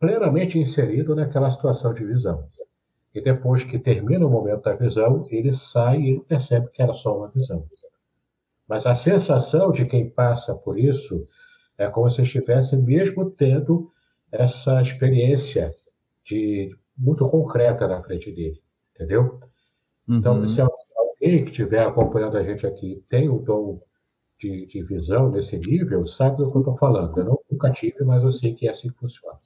[0.01, 2.49] plenamente inserido naquela situação de visão.
[3.15, 6.95] E depois que termina o momento da visão, ele sai e ele percebe que era
[6.95, 7.67] só uma visão.
[8.67, 11.27] Mas a sensação de quem passa por isso
[11.77, 13.93] é como se estivesse mesmo tendo
[14.33, 15.69] essa experiência
[16.25, 18.63] de muito concreta na frente dele,
[18.95, 19.41] entendeu?
[20.09, 20.45] Então, uhum.
[20.45, 23.81] Então, se alguém que estiver acompanhando a gente aqui tem o dom
[24.39, 27.19] de, de visão nesse nível, sabe do que eu estou falando.
[27.19, 29.39] Eu não, nunca tive, mas eu sei que é assim que funciona.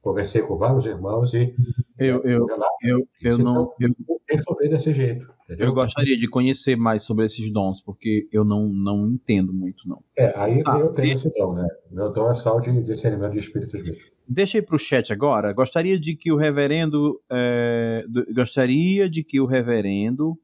[0.00, 1.54] Conversei com vários irmãos e.
[1.98, 2.46] Eu, eu,
[2.82, 3.72] eu, eu não.
[3.80, 3.94] Eu,
[4.28, 5.26] resolver desse jeito.
[5.44, 5.68] Entendeu?
[5.68, 10.02] Eu gostaria de conhecer mais sobre esses dons, porque eu não, não entendo muito, não.
[10.16, 11.68] É, aí ah, eu tenho esse dom, né?
[11.90, 13.96] Meu dom é só de discernimento de espíritos mesmo.
[14.26, 15.52] Deixa aí para o chat agora.
[15.52, 17.20] Gostaria de que o reverendo.
[17.30, 20.38] É, gostaria de que o reverendo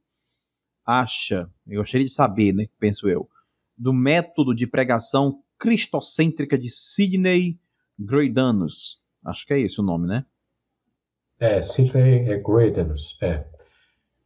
[0.86, 2.66] acha, eu gostaria de saber, né?
[2.78, 3.28] Penso eu,
[3.80, 7.58] do método de pregação cristocêntrica de Sidney
[7.98, 9.00] Greidanus.
[9.24, 10.26] Acho que é esse o nome, né?
[11.38, 13.42] É, Sidney Greidanus, é.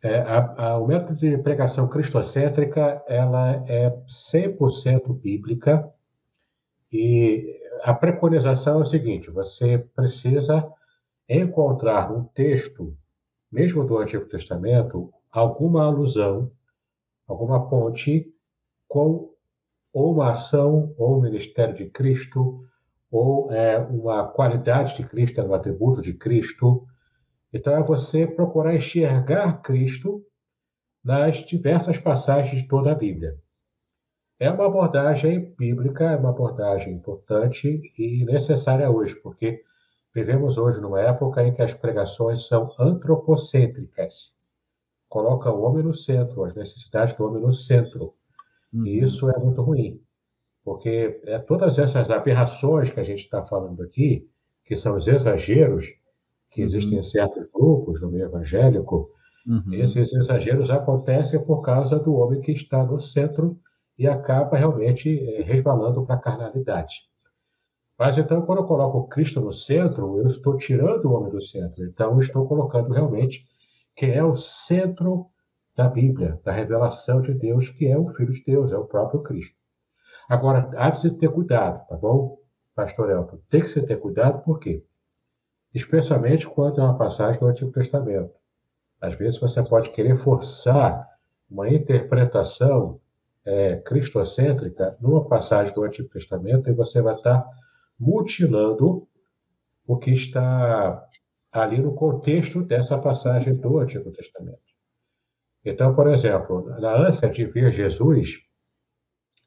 [0.03, 5.89] é a, a, o método de pregação cristocêntrica, ela é 100% bíblica
[6.93, 10.69] e a preconização é o seguinte, você precisa
[11.29, 12.97] encontrar no texto,
[13.53, 16.51] mesmo do Antigo Testamento, alguma alusão,
[17.29, 18.35] alguma ponte
[18.89, 19.34] com
[19.95, 22.67] ou uma ação ou o ministério de Cristo,
[23.11, 26.85] ou é, uma qualidade de Cristo, é um atributo de Cristo.
[27.53, 30.27] Então, é você procurar enxergar Cristo
[31.03, 33.39] nas diversas passagens de toda a Bíblia.
[34.41, 39.63] É uma abordagem bíblica, é uma abordagem importante e necessária hoje, porque
[40.13, 44.33] vivemos hoje numa época em que as pregações são antropocêntricas.
[45.09, 48.13] Coloca o homem no centro, as necessidades do homem no centro.
[48.75, 48.87] Uhum.
[48.87, 50.01] E isso é muito ruim.
[50.65, 54.29] Porque é, todas essas aberrações que a gente está falando aqui,
[54.65, 55.87] que são os exageros
[56.51, 56.67] que uhum.
[56.67, 59.11] existem em certos grupos no meio evangélico,
[59.47, 59.75] uhum.
[59.75, 63.59] esses exageros acontecem por causa do homem que está no centro
[63.97, 67.03] e acaba realmente é, resvalando para a carnalidade.
[67.97, 71.85] Mas então, quando eu coloco Cristo no centro, eu estou tirando o homem do centro.
[71.85, 73.47] Então, eu estou colocando realmente
[73.95, 75.27] quem é o centro
[75.77, 79.23] da Bíblia, da revelação de Deus, que é o Filho de Deus, é o próprio
[79.23, 79.57] Cristo.
[80.29, 82.39] Agora, há de se ter cuidado, tá bom,
[82.75, 83.39] pastor Elton?
[83.49, 84.83] Tem que se ter cuidado, por quê?
[85.75, 88.33] Especialmente quando é uma passagem do Antigo Testamento.
[89.01, 91.07] Às vezes você pode querer forçar
[91.51, 93.01] uma interpretação
[93.45, 97.45] é, cristocêntrica numa passagem do Antigo Testamento e você vai estar
[97.99, 99.07] mutilando
[99.87, 101.07] o que está
[101.53, 104.74] ali no contexto dessa passagem do Antigo Testamento.
[105.65, 108.41] Então, por exemplo, na ânsia de ver Jesus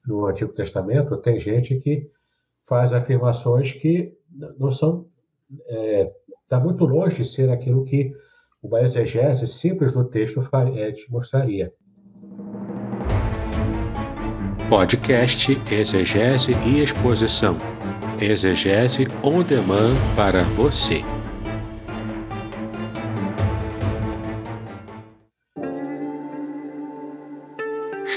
[0.06, 2.10] no Antigo Testamento, tem gente que
[2.66, 4.14] faz afirmações que
[4.58, 5.06] não são.
[5.50, 6.12] Está é,
[6.50, 8.14] tá muito longe de ser aquilo que
[8.62, 10.42] uma exegese simples do texto
[10.76, 11.72] é, te mostraria.
[14.70, 17.56] Podcast Exegese e Exposição.
[18.20, 21.04] Exegese on demand para você.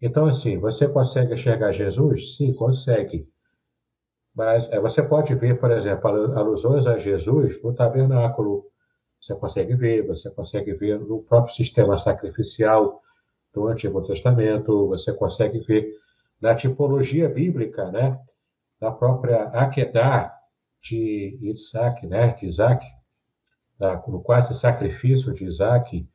[0.00, 2.36] Então, assim, você consegue enxergar Jesus?
[2.36, 3.28] Sim, consegue.
[4.34, 6.08] Mas é, você pode ver, por exemplo,
[6.38, 8.64] alusões a Jesus no tabernáculo.
[9.20, 13.02] Você consegue ver, você consegue ver no próprio sistema sacrificial
[13.52, 15.92] do Antigo Testamento, você consegue ver
[16.40, 18.16] na tipologia bíblica, né?
[18.80, 20.32] Da própria Akedah
[20.80, 22.28] de Isaac, né?
[22.34, 22.86] De Isaac,
[24.06, 26.08] no quase sacrifício de Isaac,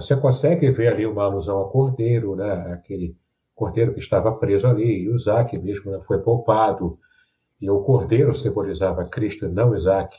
[0.00, 2.72] você consegue ver ali uma alusão ao cordeiro, né?
[2.72, 3.16] Aquele
[3.54, 6.98] cordeiro que estava preso ali, e o Isaac mesmo né, foi poupado,
[7.60, 10.16] e o cordeiro simbolizava Cristo e não Isaac,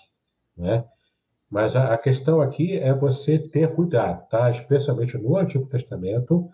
[0.58, 0.86] né?
[1.50, 4.52] Mas a, a, questão aqui é você ter cuidado, tá?
[4.52, 6.50] Especialmente no Antigo Testamento,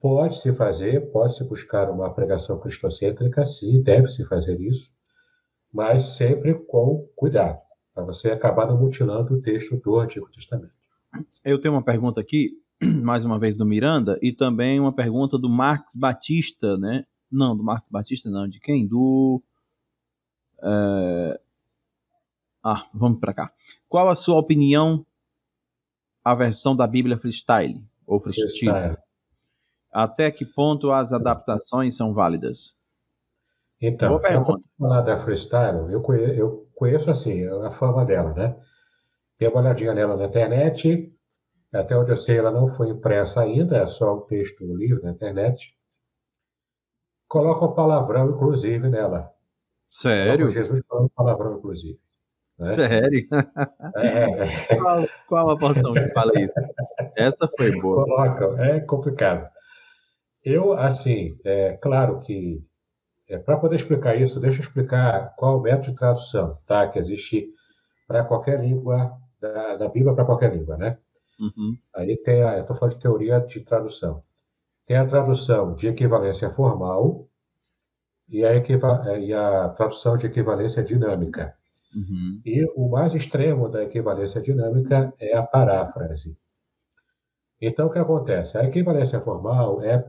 [0.00, 4.90] pode-se fazer, pode-se buscar uma pregação cristocêntrica, sim, deve-se fazer isso,
[5.72, 7.60] mas sempre com cuidado,
[7.94, 10.81] para você acabar mutilando o texto do Antigo Testamento.
[11.44, 12.50] Eu tenho uma pergunta aqui,
[13.02, 17.04] mais uma vez do Miranda, e também uma pergunta do Marcos Batista, né?
[17.30, 18.86] Não, do Marcos Batista não, de quem?
[18.86, 19.42] Do.
[20.62, 21.40] É...
[22.64, 23.52] Ah, vamos para cá.
[23.88, 25.04] Qual a sua opinião
[26.24, 28.96] a versão da Bíblia freestyle ou freestyle?
[29.92, 32.78] Até que ponto as adaptações são válidas?
[33.80, 34.62] Então, Boa pergunta.
[34.78, 38.56] falar da freestyle, eu conheço, eu conheço assim a fama dela, né?
[39.42, 41.12] Dê uma olhadinha nela na internet.
[41.74, 45.02] Até onde eu sei, ela não foi impressa ainda, é só o texto o livro
[45.02, 45.76] na internet.
[47.26, 49.32] Coloca o palavrão, inclusive, nela.
[49.90, 50.46] Sério?
[50.46, 51.98] Coloca Jesus falando palavrão, inclusive.
[52.56, 52.70] Né?
[52.70, 53.26] Sério?
[53.96, 54.76] É.
[54.78, 56.54] Qual, qual a porção que fala isso?
[57.16, 58.04] Essa foi boa.
[58.04, 59.50] Coloca, é complicado.
[60.44, 62.64] Eu, assim, é claro que,
[63.28, 66.86] é, para poder explicar isso, deixa eu explicar qual o método de tradução, tá?
[66.86, 67.48] Que existe
[68.06, 70.96] para qualquer língua da, da Bíblia para qualquer língua, né?
[71.40, 71.76] Uhum.
[71.94, 74.22] Aí tem a, eu estou falando de teoria de tradução.
[74.86, 77.28] Tem a tradução de equivalência formal
[78.28, 81.56] e a, equiva, e a tradução de equivalência dinâmica.
[81.94, 82.40] Uhum.
[82.44, 86.38] E o mais extremo da equivalência dinâmica é a paráfrase.
[87.60, 88.56] Então, o que acontece?
[88.56, 90.04] A equivalência formal é,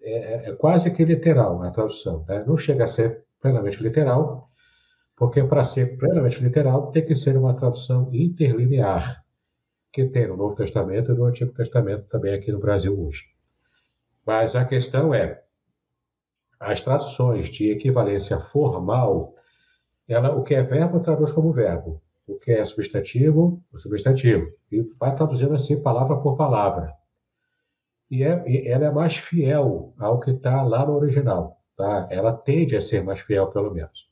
[0.00, 2.24] é, é quase que literal a tradução.
[2.28, 2.44] Né?
[2.46, 4.47] Não chega a ser plenamente literal,
[5.18, 9.24] porque para ser plenamente literal tem que ser uma tradução interlinear,
[9.92, 13.24] que tem no Novo Testamento e no Antigo Testamento também aqui no Brasil hoje.
[14.24, 15.42] Mas a questão é,
[16.60, 19.34] as traduções de equivalência formal,
[20.06, 24.82] ela, o que é verbo traduz como verbo, o que é substantivo, o substantivo, e
[25.00, 26.92] vai traduzindo assim palavra por palavra.
[28.08, 32.06] E, é, e ela é mais fiel ao que está lá no original, tá?
[32.08, 34.07] Ela tende a ser mais fiel, pelo menos.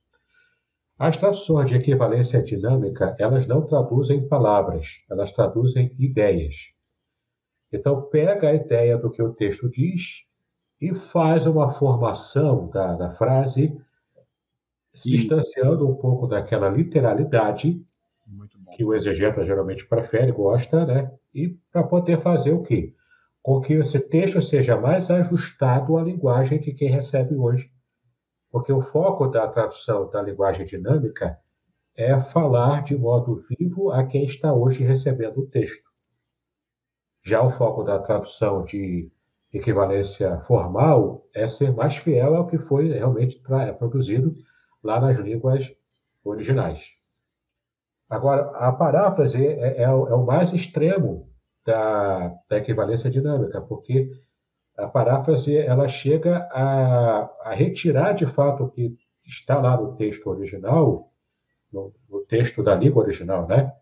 [0.98, 6.72] As traduções de equivalência dinâmica, elas não traduzem palavras, elas traduzem ideias.
[7.70, 10.24] Então, pega a ideia do que o texto diz
[10.80, 13.76] e faz uma formação da, da frase,
[14.94, 17.84] se distanciando um pouco daquela literalidade
[18.74, 21.12] que o exegeta geralmente prefere, gosta, né?
[21.34, 22.94] E para poder fazer o quê?
[23.42, 27.70] Com que esse texto seja mais ajustado à linguagem de quem recebe hoje
[28.56, 31.38] porque o foco da tradução da linguagem dinâmica
[31.94, 35.84] é falar de modo vivo a quem está hoje recebendo o texto.
[37.22, 39.12] Já o foco da tradução de
[39.52, 43.38] equivalência formal é ser mais fiel ao que foi realmente
[43.78, 44.32] produzido
[44.82, 45.70] lá nas línguas
[46.24, 46.92] originais.
[48.08, 51.30] Agora, a paráfrase é, é, é o mais extremo
[51.62, 54.10] da, da equivalência dinâmica, porque
[54.76, 58.96] a paráfrase ela chega a, a, retirar de fato o que
[59.26, 61.10] está lá no texto original,
[61.72, 63.72] no, no, texto da língua original, né?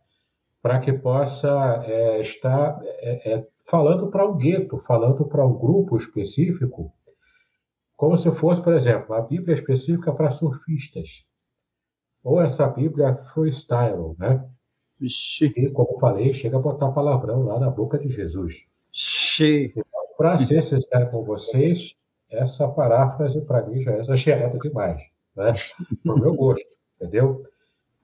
[0.62, 5.96] para que possa é, estar é, é falando para um gueto, falando para um grupo
[5.96, 6.92] específico,
[7.96, 11.24] como se fosse, por exemplo, a Bíblia específica para surfistas,
[12.22, 14.42] ou essa Bíblia freestyle, né?
[15.00, 15.52] Ixi.
[15.56, 18.64] E, como falei, chega a botar palavrão lá na boca de Jesus.
[18.92, 19.74] Ixi.
[20.24, 21.94] Para ser sincero com vocês,
[22.30, 25.02] essa paráfrase para mim já é exagerada demais,
[25.36, 25.52] né?
[26.02, 26.66] Para o meu gosto,
[26.96, 27.44] entendeu?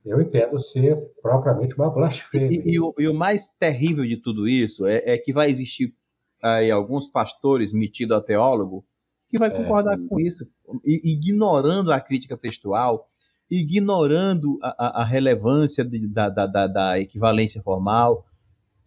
[0.05, 2.61] Eu entendo ser propriamente uma blasfêmia.
[2.63, 5.95] E, e, o, e o, mais terrível de tudo isso é, é, que vai existir
[6.43, 8.85] aí alguns pastores metidos a teólogo
[9.31, 9.53] que vai é.
[9.53, 10.07] concordar é.
[10.07, 10.47] com isso,
[10.85, 13.09] ignorando a crítica textual,
[13.51, 18.27] ignorando a, a relevância de, da, da, da, da, equivalência formal,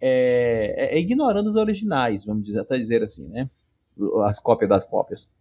[0.05, 3.47] é, é, ignorando os originais, vamos dizer, até dizer assim, né?
[4.25, 5.31] As cópias das cópias.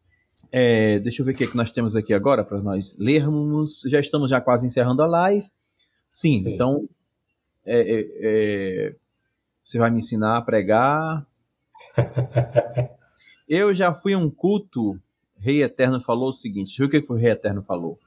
[0.52, 3.82] É, deixa eu ver o que, é que nós temos aqui agora para nós lermos.
[3.88, 5.46] Já estamos já quase encerrando a live.
[6.12, 6.54] Sim, Sim.
[6.54, 6.88] então
[7.66, 8.96] é, é, é,
[9.64, 11.26] você vai me ensinar a pregar.
[13.48, 14.96] eu já fui a um culto,
[15.36, 17.98] Rei Eterno falou o seguinte: ver o que o Rei Eterno falou.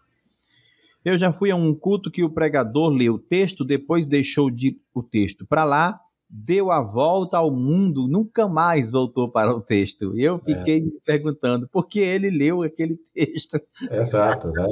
[1.04, 4.80] Eu já fui a um culto que o pregador leu o texto, depois deixou de,
[4.94, 6.00] o texto para lá,
[6.44, 10.18] deu a volta ao mundo, nunca mais voltou para o texto.
[10.18, 10.40] Eu é.
[10.40, 10.82] fiquei é.
[10.82, 13.60] me perguntando por que ele leu aquele texto.
[13.90, 14.66] Exato, né?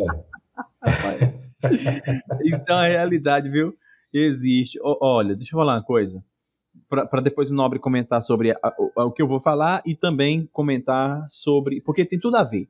[2.43, 3.73] Isso é uma realidade, viu?
[4.11, 4.77] Existe.
[4.83, 6.23] olha, deixa eu falar uma coisa.
[6.89, 10.47] Para depois o Nobre comentar sobre a, a, o que eu vou falar e também
[10.51, 11.81] comentar sobre.
[11.81, 12.67] Porque tem tudo a ver.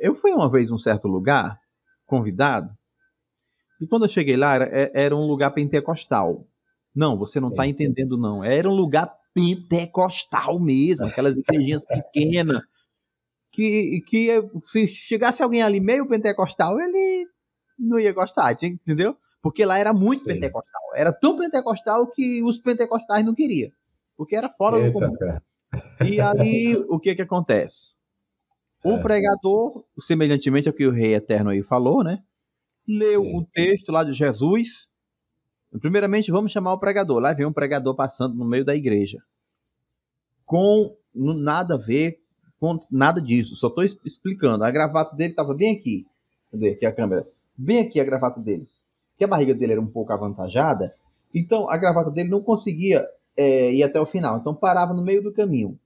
[0.00, 1.58] Eu fui uma vez um certo lugar,
[2.06, 2.70] convidado,
[3.80, 6.46] e quando eu cheguei lá, era, é, era um lugar pentecostal.
[6.96, 8.42] Não, você não está entendendo, não.
[8.42, 12.62] Era um lugar pentecostal mesmo, aquelas igrejinhas pequenas.
[13.52, 14.28] Que, que
[14.64, 17.26] se chegasse alguém ali meio pentecostal, ele
[17.78, 19.16] não ia gostar, entendeu?
[19.42, 20.32] Porque lá era muito Sim.
[20.32, 20.82] pentecostal.
[20.94, 23.70] Era tão pentecostal que os pentecostais não queriam.
[24.16, 25.14] Porque era fora Eita, do comum.
[26.04, 27.92] E ali, o que que acontece?
[28.82, 29.02] O é.
[29.02, 32.22] pregador, semelhantemente ao que o rei eterno aí falou, né?
[32.88, 34.90] Leu o um texto lá de Jesus.
[35.80, 37.18] Primeiramente, vamos chamar o pregador.
[37.18, 39.18] Lá vem um pregador passando no meio da igreja.
[40.44, 42.20] Com nada a ver
[42.58, 43.54] com nada disso.
[43.54, 44.64] Só estou explicando.
[44.64, 46.06] A gravata dele estava bem aqui.
[46.50, 46.70] Cadê?
[46.70, 48.66] Aqui a câmera bem aqui a gravata dele,
[49.16, 50.94] que a barriga dele era um pouco avantajada,
[51.34, 53.06] então a gravata dele não conseguia
[53.36, 55.78] é, ir até o final, então parava no meio do caminho.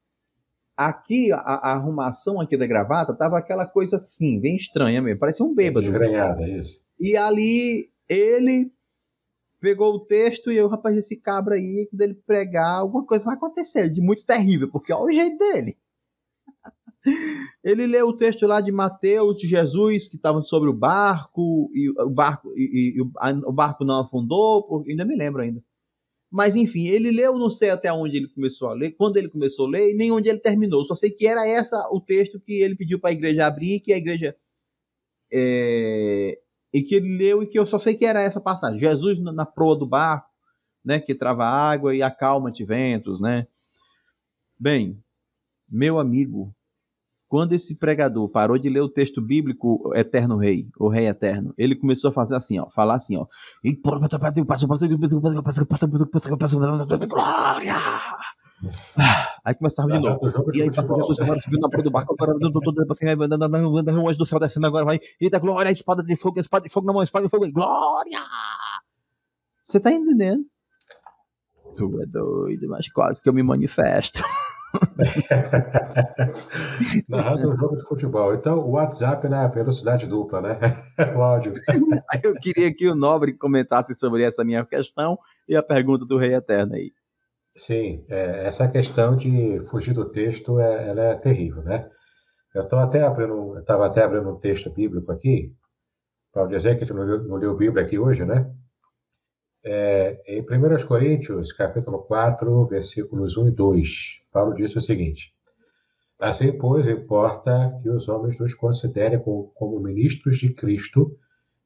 [0.76, 5.44] Aqui, a, a arrumação aqui da gravata tava aquela coisa assim, bem estranha mesmo, parecia
[5.44, 5.86] um bêbado.
[5.86, 6.80] Desgrenhada, é isso.
[6.98, 8.72] E ali, ele
[9.60, 13.34] pegou o texto e eu, rapaz, esse cabra aí, quando ele pregar, alguma coisa vai
[13.34, 15.76] acontecer de muito terrível, porque olha o jeito dele.
[17.64, 21.88] Ele leu o texto lá de Mateus, de Jesus, que estavam sobre o barco, e
[21.90, 25.62] o barco, e, e, o barco não afundou, ainda me lembro ainda.
[26.30, 29.66] Mas enfim, ele leu, não sei até onde ele começou a ler, quando ele começou
[29.66, 30.84] a ler, nem onde ele terminou.
[30.84, 33.92] Só sei que era essa o texto que ele pediu para a igreja abrir, que
[33.92, 34.36] a igreja.
[35.32, 36.38] É,
[36.72, 38.78] e que ele leu, e que eu só sei que era essa passagem.
[38.78, 40.28] Jesus na, na proa do barco,
[40.84, 43.46] né, que trava água e acalma-te ventos, né?
[44.58, 45.02] Bem,
[45.68, 46.54] meu amigo,
[47.28, 51.76] quando esse pregador parou de ler o texto bíblico Eterno Rei, o Rei Eterno, ele
[51.76, 53.26] começou a fazer assim, ó, falar assim, ó.
[57.06, 57.74] Glória!
[59.44, 60.20] Aí começava de novo.
[60.54, 64.84] E aí, Jesus agora subindo na proa do barco, agora anjo do céu descendo agora,
[64.84, 65.00] vai.
[65.20, 68.20] Eita, glória, espada de fogo, espada de fogo na mão, espada de fogo, glória!
[69.66, 70.44] Você tá entendendo?
[71.76, 74.22] Tu é doido, mas quase que eu me manifesto.
[77.08, 78.34] Narrando um jogo de futebol.
[78.34, 80.58] Então, o WhatsApp na velocidade dupla, né?
[81.16, 81.54] o áudio.
[82.22, 85.18] Eu queria que o Nobre comentasse sobre essa minha questão
[85.48, 86.92] e a pergunta do Rei Eterno aí.
[87.56, 91.90] Sim, é, essa questão de fugir do texto é, ela é terrível, né?
[92.54, 95.54] Eu estou até abrindo, estava até abrindo um texto bíblico aqui,
[96.32, 98.50] para dizer que a gente não leu, leu Bíblia aqui hoje, né?
[99.64, 103.88] É, em 1 Coríntios, capítulo 4, versículos 1 e 2,
[104.32, 105.34] Paulo disse o seguinte:
[106.18, 111.16] Assim, pois, importa que os homens nos considerem como, como ministros de Cristo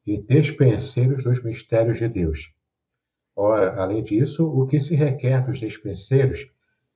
[0.07, 2.53] e despenseiros dos mistérios de Deus.
[3.37, 6.51] Ora, além disso, o que se requer dos despenseiros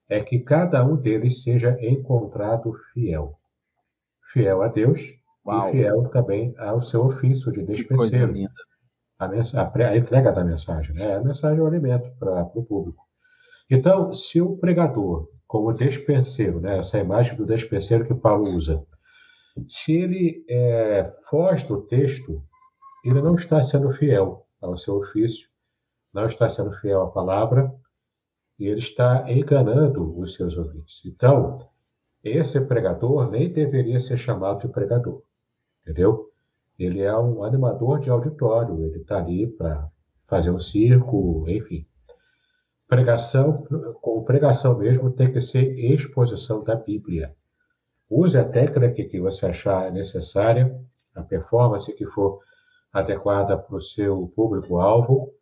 [0.09, 3.39] é que cada um deles seja encontrado fiel.
[4.32, 5.01] Fiel a Deus
[5.47, 5.68] Uau.
[5.68, 8.32] e fiel também ao seu ofício de despenseiro
[9.18, 10.95] a, a, a, entrega da mensagem.
[10.95, 11.16] Né?
[11.16, 13.03] A mensagem é o alimento para o público.
[13.68, 18.82] Então, se o pregador, como despenseiro, né, essa imagem do despenseiro que Paulo usa,
[19.66, 22.43] se ele é, foge do texto,
[23.05, 25.49] ele não está sendo fiel ao seu ofício,
[26.19, 27.73] não está sendo fiel à palavra
[28.59, 31.01] e ele está enganando os seus ouvintes.
[31.07, 31.59] Então,
[32.25, 35.23] esse pregador nem deveria ser chamado de pregador,
[35.83, 36.33] entendeu?
[36.77, 39.89] Ele é um animador de auditório, ele está ali para
[40.27, 41.87] fazer um circo, enfim.
[42.89, 43.57] Pregação,
[44.01, 47.33] com pregação mesmo, tem que ser exposição da Bíblia.
[48.11, 50.77] Use a técnica que você achar necessária,
[51.14, 52.41] a performance que for
[52.93, 55.33] adequada para o seu público-alvo.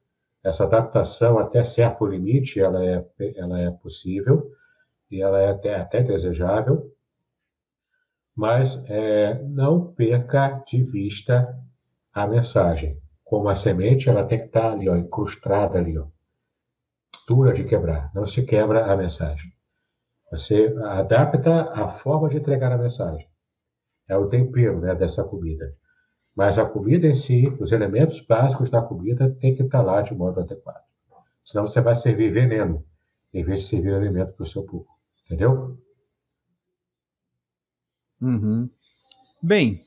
[0.47, 4.49] Essa adaptação até certo limite, ela é, ela é possível
[5.11, 6.89] e ela é até, até desejável,
[8.33, 11.53] mas é, não perca de vista
[12.13, 12.97] a mensagem.
[13.25, 16.07] Como a semente, ela tem que estar ali, ó, incrustada ali, ó,
[17.27, 18.13] dura de quebrar.
[18.15, 19.51] Não se quebra a mensagem.
[20.31, 23.27] Você adapta a forma de entregar a mensagem.
[24.09, 25.75] É o tempero né, dessa comida.
[26.37, 30.15] Mas a comida em si, os elementos básicos da comida, tem que estar lá de
[30.15, 30.85] modo adequado.
[31.43, 32.85] Senão você vai servir veneno,
[33.33, 34.87] em vez de servir alimento para o seu povo.
[35.25, 35.79] Entendeu?
[38.21, 38.69] Uhum.
[39.43, 39.87] Bem,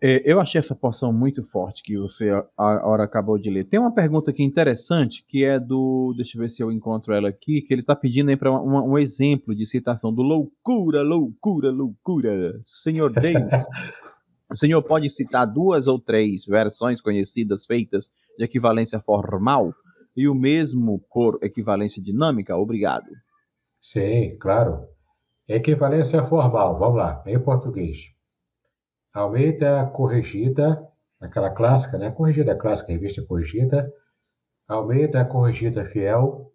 [0.00, 3.64] é, eu achei essa porção muito forte que você a hora acabou de ler.
[3.64, 6.14] Tem uma pergunta aqui interessante que é do.
[6.16, 8.92] Deixa eu ver se eu encontro ela aqui, que ele está pedindo aí para um,
[8.92, 12.60] um, exemplo de citação do loucura, loucura, loucura.
[12.62, 13.66] Senhor Davis,
[14.50, 19.72] o senhor pode citar duas ou três versões conhecidas feitas de equivalência formal
[20.16, 22.56] e o mesmo por equivalência dinâmica?
[22.56, 23.06] Obrigado.
[23.80, 24.88] Sim, claro.
[25.48, 27.98] Equivalência formal, vamos lá, em português.
[29.12, 30.80] Almeida corrigida,
[31.20, 32.10] aquela clássica, né?
[32.10, 33.92] Corrigida clássica, revista corrigida.
[34.68, 36.52] Almeida corrigida fiel.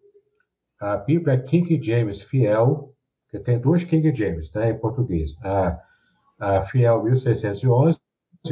[0.80, 2.94] A Bíblia King James fiel,
[3.30, 5.32] que tem duas King James, né, em português.
[5.44, 5.80] A
[6.40, 8.00] a Fiel 1611,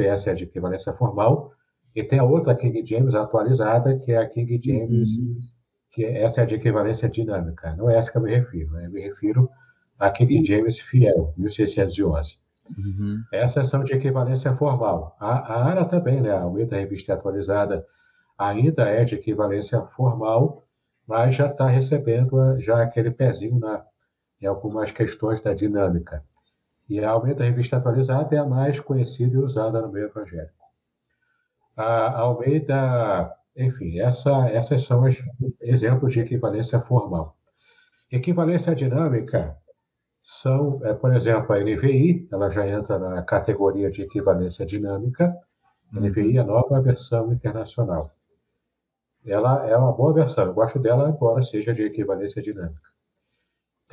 [0.00, 1.52] essa é a de equivalência formal,
[1.94, 5.36] e tem a outra King James atualizada, que é a King James, uhum.
[5.92, 7.74] que essa é a de equivalência dinâmica.
[7.76, 8.86] Não é essa que eu me refiro, né?
[8.86, 9.48] eu me refiro
[9.98, 12.36] a King James Fiel, 1611.
[12.76, 13.22] Uhum.
[13.32, 15.16] Essas são de equivalência formal.
[15.20, 16.30] A, a ARA também, né?
[16.30, 17.86] a Almeida Revista Atualizada,
[18.36, 20.64] ainda é de equivalência formal,
[21.06, 23.84] mas já está recebendo já aquele pezinho na,
[24.40, 26.24] em algumas questões da dinâmica.
[26.88, 30.64] E a Almeida Revista Atualizada é a mais conhecida e usada no meio evangélico.
[31.76, 35.16] A Almeida, enfim, essa, essas são os
[35.60, 37.36] exemplos de equivalência formal.
[38.12, 39.56] Equivalência dinâmica
[40.22, 45.34] são, é, por exemplo, a NVI, ela já entra na categoria de equivalência dinâmica.
[45.92, 48.10] A NVI é a nova versão internacional.
[49.26, 52.93] Ela é uma boa versão, eu gosto dela, embora seja de equivalência dinâmica.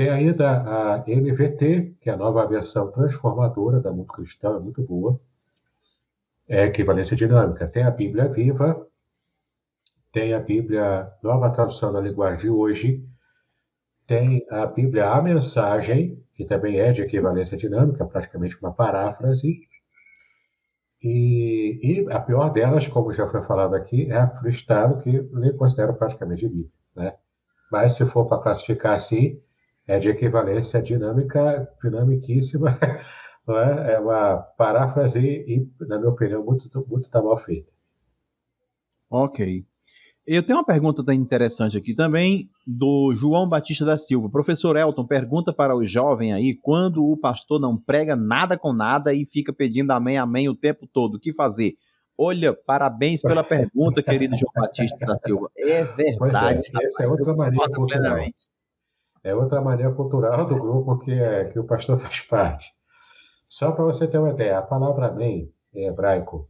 [0.02, 4.82] Tem ainda a NVT, que é a nova versão transformadora da Mundo Cristão, é muito
[4.82, 5.22] boa.
[6.50, 7.68] É equivalência dinâmica.
[7.68, 8.84] Tem a Bíblia Viva,
[10.12, 13.08] tem a Bíblia Nova Tradução da Linguagem de Hoje,
[14.08, 19.68] tem a Bíblia A Mensagem, que também é de equivalência dinâmica, praticamente uma paráfrase.
[21.00, 25.30] E, e a pior delas, como já foi falado aqui, é a Freestyle, que eu
[25.34, 26.72] nem considero praticamente Bíblia.
[26.96, 27.14] Né?
[27.72, 29.40] Mas se for para classificar assim,
[29.88, 32.78] é de equivalência dinâmica, dinamiquíssima,
[33.48, 33.94] não é?
[33.94, 37.72] É uma paráfrase e, na minha opinião, muito, muito tá mal feita.
[39.10, 39.66] Ok.
[40.26, 44.30] Eu tenho uma pergunta interessante aqui também do João Batista da Silva.
[44.30, 49.14] Professor Elton pergunta para o jovem aí quando o pastor não prega nada com nada
[49.14, 51.16] e fica pedindo amém, amém o tempo todo.
[51.16, 51.74] O que fazer?
[52.18, 55.50] Olha, parabéns pela pergunta, querido João Batista da Silva.
[55.58, 56.62] É verdade.
[56.80, 58.18] É, essa é outra maneira cultural.
[59.24, 62.74] É outra maneira cultural do grupo que, é, que o pastor faz parte.
[63.48, 66.50] Só para você ter uma ideia, a palavra amém, em hebraico,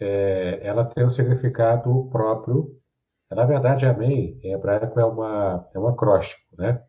[0.00, 2.76] é, ela tem um significado próprio.
[3.30, 6.82] Na verdade, amém, em hebraico, é, uma, é um acróstico, né?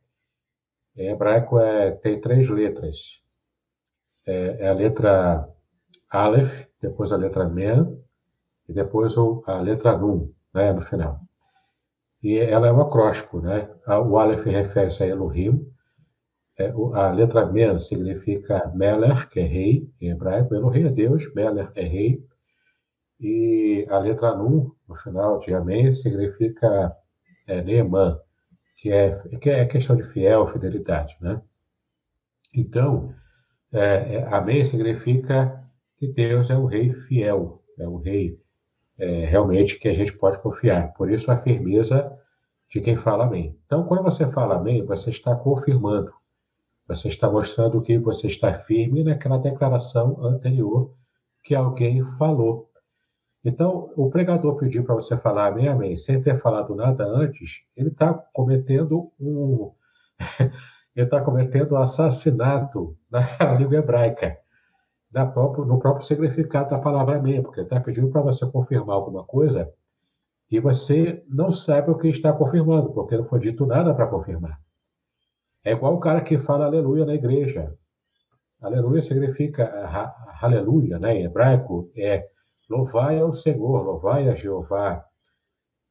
[0.95, 3.21] Em hebraico é, tem três letras.
[4.27, 5.47] É, é a letra
[6.09, 8.03] Aleph, depois a letra Men,
[8.67, 11.21] e depois a letra Nun, né, no final
[12.23, 13.69] e ela é um acróstico, né?
[13.85, 15.67] O Aleph refere-se a Elohim,
[16.57, 21.71] é, a letra Men significa Meler, que é rei, em hebraico, Elohim é Deus, Meler
[21.75, 22.23] é rei,
[23.19, 26.95] e a letra Nun, no final de Amém, significa
[27.47, 27.63] é,
[28.77, 31.41] que é, que é questão de fiel, fidelidade, né?
[32.53, 33.13] Então,
[33.71, 35.63] é, é, Amém significa
[35.97, 38.42] que Deus é um rei fiel, é um rei
[38.97, 40.93] é, realmente que a gente pode confiar.
[40.93, 42.11] Por isso a firmeza
[42.69, 43.57] de quem fala amém.
[43.65, 46.11] Então, quando você fala amém, você está confirmando,
[46.87, 50.93] você está mostrando que você está firme naquela declaração anterior
[51.43, 52.69] que alguém falou.
[53.43, 57.89] Então, o pregador pediu para você falar amém, amém, sem ter falado nada antes, ele
[57.89, 59.71] está cometendo um.
[60.95, 63.21] ele está cometendo um assassinato na
[63.59, 64.37] língua hebraica,
[65.13, 69.71] na no próprio significado da palavra amém, porque está pedindo para você confirmar alguma coisa
[70.49, 74.59] e você não sabe o que está confirmando, porque não foi dito nada para confirmar.
[75.63, 77.73] É igual o cara que fala aleluia na igreja.
[78.61, 81.15] Aleluia significa aleluia, né?
[81.15, 82.27] Em hebraico é
[82.69, 85.05] louvai ao Senhor, louvai a Jeová.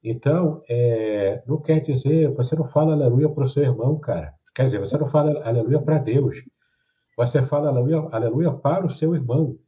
[0.03, 4.35] Então, é, não quer dizer, você não fala aleluia para o seu irmão, cara.
[4.55, 6.43] Quer dizer, você não fala aleluia para Deus.
[7.17, 9.59] Você fala aleluia, aleluia para o seu irmão.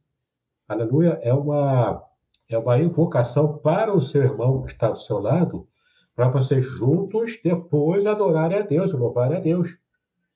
[0.67, 2.03] Aleluia é uma,
[2.49, 5.67] é uma invocação para o seu irmão que está do seu lado,
[6.15, 9.77] para vocês juntos depois adorarem a Deus, louvarem a Deus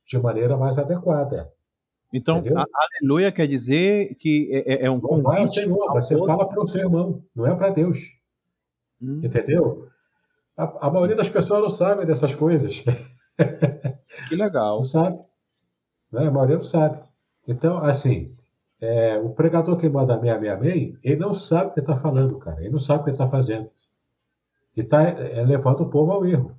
[0.05, 1.51] de maneira mais adequada.
[2.11, 2.43] Então,
[3.01, 5.23] aleluia quer dizer que é, é, é um convite.
[5.23, 6.27] Vai Senhor, você outro.
[6.27, 7.99] fala para o seu irmão, não é para Deus.
[9.01, 9.21] Hum.
[9.23, 9.87] Entendeu?
[10.57, 12.83] A, a, maioria das pessoas não sabe dessas coisas.
[14.27, 14.77] Que legal.
[14.77, 15.17] Não sabe.
[16.11, 16.27] Né?
[16.27, 17.01] A maioria não sabe.
[17.47, 18.25] Então, assim,
[18.81, 22.37] é, o pregador que manda amém, amém, amém, ele não sabe o que está falando,
[22.39, 22.59] cara.
[22.61, 23.69] Ele não sabe o que está fazendo.
[24.75, 26.55] E está é, levando o povo ao erro.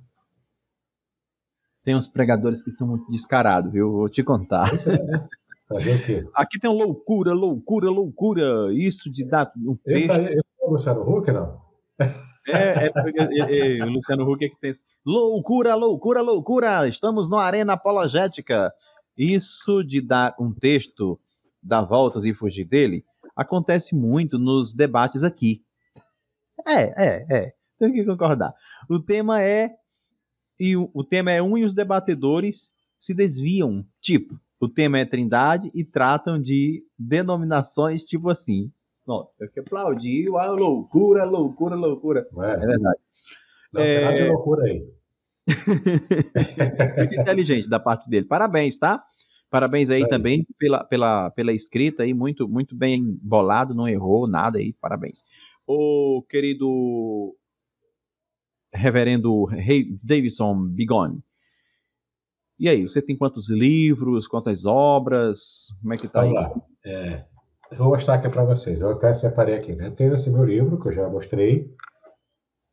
[1.83, 3.91] Tem uns pregadores que são muito descarados, viu?
[3.91, 4.69] Vou te contar.
[4.87, 5.27] É, né?
[5.67, 6.29] Fazer o quê?
[6.35, 8.73] Aqui tem um loucura, loucura, loucura.
[8.73, 10.11] Isso de dar um peixe.
[10.11, 11.59] Esse aí, esse é o Luciano Huck, não?
[12.47, 14.71] É, é, é, é, o Luciano Huck é que tem.
[15.05, 16.87] Loucura, loucura, loucura!
[16.87, 18.71] Estamos no Arena Apologética.
[19.17, 21.19] Isso de dar um texto,
[21.61, 23.03] dar voltas e fugir dele,
[23.35, 25.63] acontece muito nos debates aqui.
[26.67, 27.53] É, é, é.
[27.79, 28.53] Tenho que concordar.
[28.89, 29.71] O tema é.
[30.59, 33.83] E o, o tema é um e os debatedores se desviam.
[33.99, 38.71] Tipo, o tema é Trindade e tratam de denominações tipo assim.
[39.07, 42.27] Não, tem que aplaudir, a loucura, loucura, loucura.
[42.37, 42.99] É, é verdade.
[43.73, 44.13] Não, é...
[44.13, 44.87] de loucura aí.
[46.97, 48.25] Muito inteligente da parte dele.
[48.25, 49.01] Parabéns, tá?
[49.49, 54.27] Parabéns aí é também pela, pela, pela escrita aí, muito, muito bem bolado, não errou
[54.27, 55.23] nada aí, parabéns.
[55.67, 57.35] O querido
[58.73, 59.47] reverendo
[60.01, 61.21] Davidson Bigone,
[62.61, 65.69] e aí, você tem quantos livros, quantas obras?
[65.81, 66.43] Como é que tá Vamos aí?
[66.43, 66.61] Lá.
[66.85, 67.25] É,
[67.75, 68.79] vou mostrar aqui para vocês.
[68.79, 69.89] Eu até separei aqui, né?
[69.89, 71.67] Tem esse meu livro que eu já mostrei.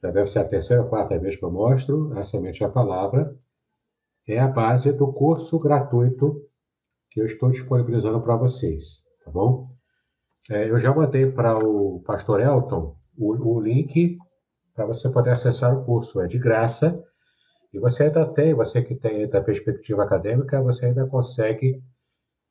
[0.02, 2.16] Já deve ser a terceira ou quarta vez que eu mostro.
[2.18, 3.36] A Semente a Palavra.
[4.26, 6.42] É a base do curso gratuito
[7.10, 9.70] que eu estou disponibilizando para vocês, tá bom?
[10.50, 14.18] É, eu já mandei para o pastor Elton o, o link
[14.74, 16.20] para você poder acessar o curso.
[16.20, 17.02] É de graça
[17.72, 21.82] e você ainda tem, você que tem da perspectiva acadêmica, você ainda consegue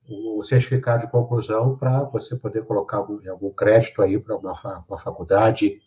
[0.09, 4.99] o certificado de conclusão para você poder colocar algum, algum crédito aí para uma, uma
[4.99, 5.79] faculdade,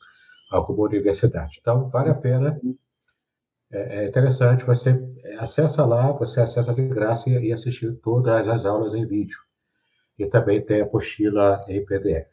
[0.50, 1.58] alguma universidade.
[1.60, 2.60] Então, vale a pena.
[3.72, 5.00] É, é interessante, você
[5.38, 9.38] acessa lá, você acessa de graça e, e assistir todas as aulas em vídeo.
[10.18, 12.28] E também tem a apostila em PDF.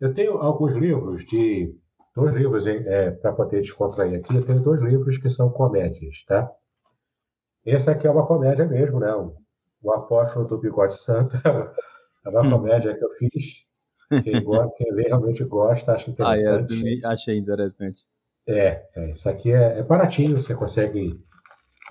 [0.00, 1.76] Eu tenho alguns livros de
[2.16, 4.34] dois livros é, para poder descontrair aqui.
[4.34, 6.50] Eu tenho dois livros que são comédias, tá?
[7.64, 9.12] Esse aqui é uma comédia mesmo, né?
[9.14, 9.36] O,
[9.82, 11.36] o Apóstolo do Bigode Santo
[12.24, 12.50] é uma hum.
[12.50, 13.67] comédia que eu fiz.
[14.22, 17.00] Quem, gosta, quem realmente gosta, acha interessante.
[17.04, 18.04] Ah, achei interessante.
[18.46, 21.20] É, é isso aqui é, é, baratinho, você consegue.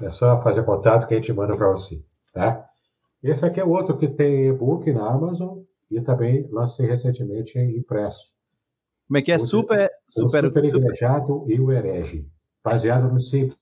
[0.01, 2.03] É só fazer contato que a gente manda para você,
[2.33, 2.67] tá?
[3.23, 5.59] Esse aqui é outro que tem e-book na Amazon
[5.89, 8.31] e também lancei recentemente em impresso.
[9.07, 9.39] Como é que é?
[9.39, 9.89] Super.
[10.07, 12.27] Super, o super Igrejado e o Herege,
[12.63, 13.57] baseado no Simpsons.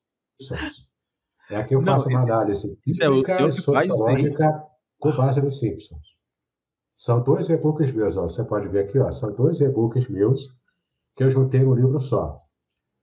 [1.50, 4.64] É aqui eu faço Não, uma análise isso é o sociológica
[5.00, 6.15] com base nos Simpsons.
[6.98, 8.24] São dois e-books meus, ó.
[8.24, 9.12] você pode ver aqui, ó.
[9.12, 10.48] são dois e-books meus
[11.16, 12.36] que eu juntei no livro só.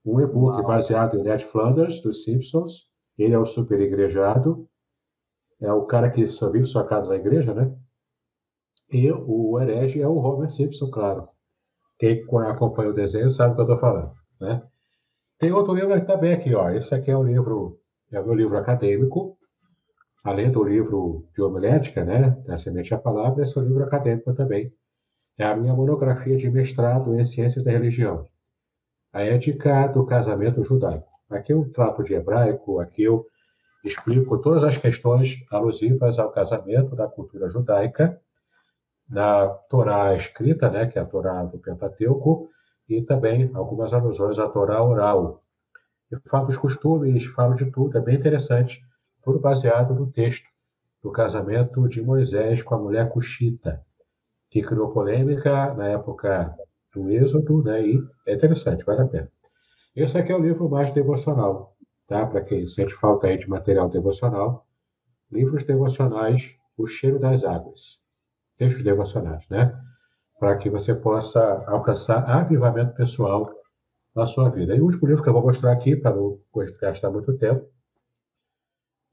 [0.05, 2.87] Um e-book baseado em Ned Flanders, dos Simpsons,
[3.17, 4.67] ele é o super igrejado,
[5.61, 7.73] é o cara que só vive sua casa na igreja, né?
[8.91, 11.29] E o herege é o Homer Simpson, claro.
[11.97, 14.67] Quem acompanha o desenho sabe o que eu estou falando, né?
[15.39, 16.69] Tem outro livro também aqui, ó.
[16.69, 17.79] Esse aqui é um livro,
[18.11, 19.37] é o meu livro acadêmico,
[20.23, 22.29] além do livro de homilética, né?
[22.45, 24.73] Da Semente à Palavra, é o livro acadêmico também.
[25.37, 28.25] É a minha monografia de mestrado em Ciências da Religião.
[29.11, 31.09] A ética do casamento judaico.
[31.29, 33.25] Aqui eu trato de hebraico, aqui eu
[33.83, 38.19] explico todas as questões alusivas ao casamento da cultura judaica
[39.09, 42.49] na Torá escrita, né, que é a Torá do Pentateuco,
[42.87, 45.43] e também algumas alusões à Torá oral.
[46.09, 48.79] Eu falo dos costumes, falo de tudo, é bem interessante,
[49.23, 50.47] tudo baseado no texto
[51.01, 53.83] do casamento de Moisés com a mulher Cuxita,
[54.49, 56.55] que criou polêmica na época
[56.93, 57.85] do Êxodo, né?
[57.85, 59.31] E é interessante, vale a pena.
[59.95, 61.75] Esse aqui é o livro mais devocional,
[62.07, 62.25] tá?
[62.25, 64.65] Para quem sente falta aí de material devocional,
[65.31, 67.99] livros devocionais, O Cheiro das Águas,
[68.57, 69.75] textos devocionais, né?
[70.39, 73.43] Para que você possa alcançar avivamento pessoal
[74.15, 74.75] na sua vida.
[74.75, 76.39] E o último livro que eu vou mostrar aqui, para não
[76.81, 77.72] gastar muito tempo,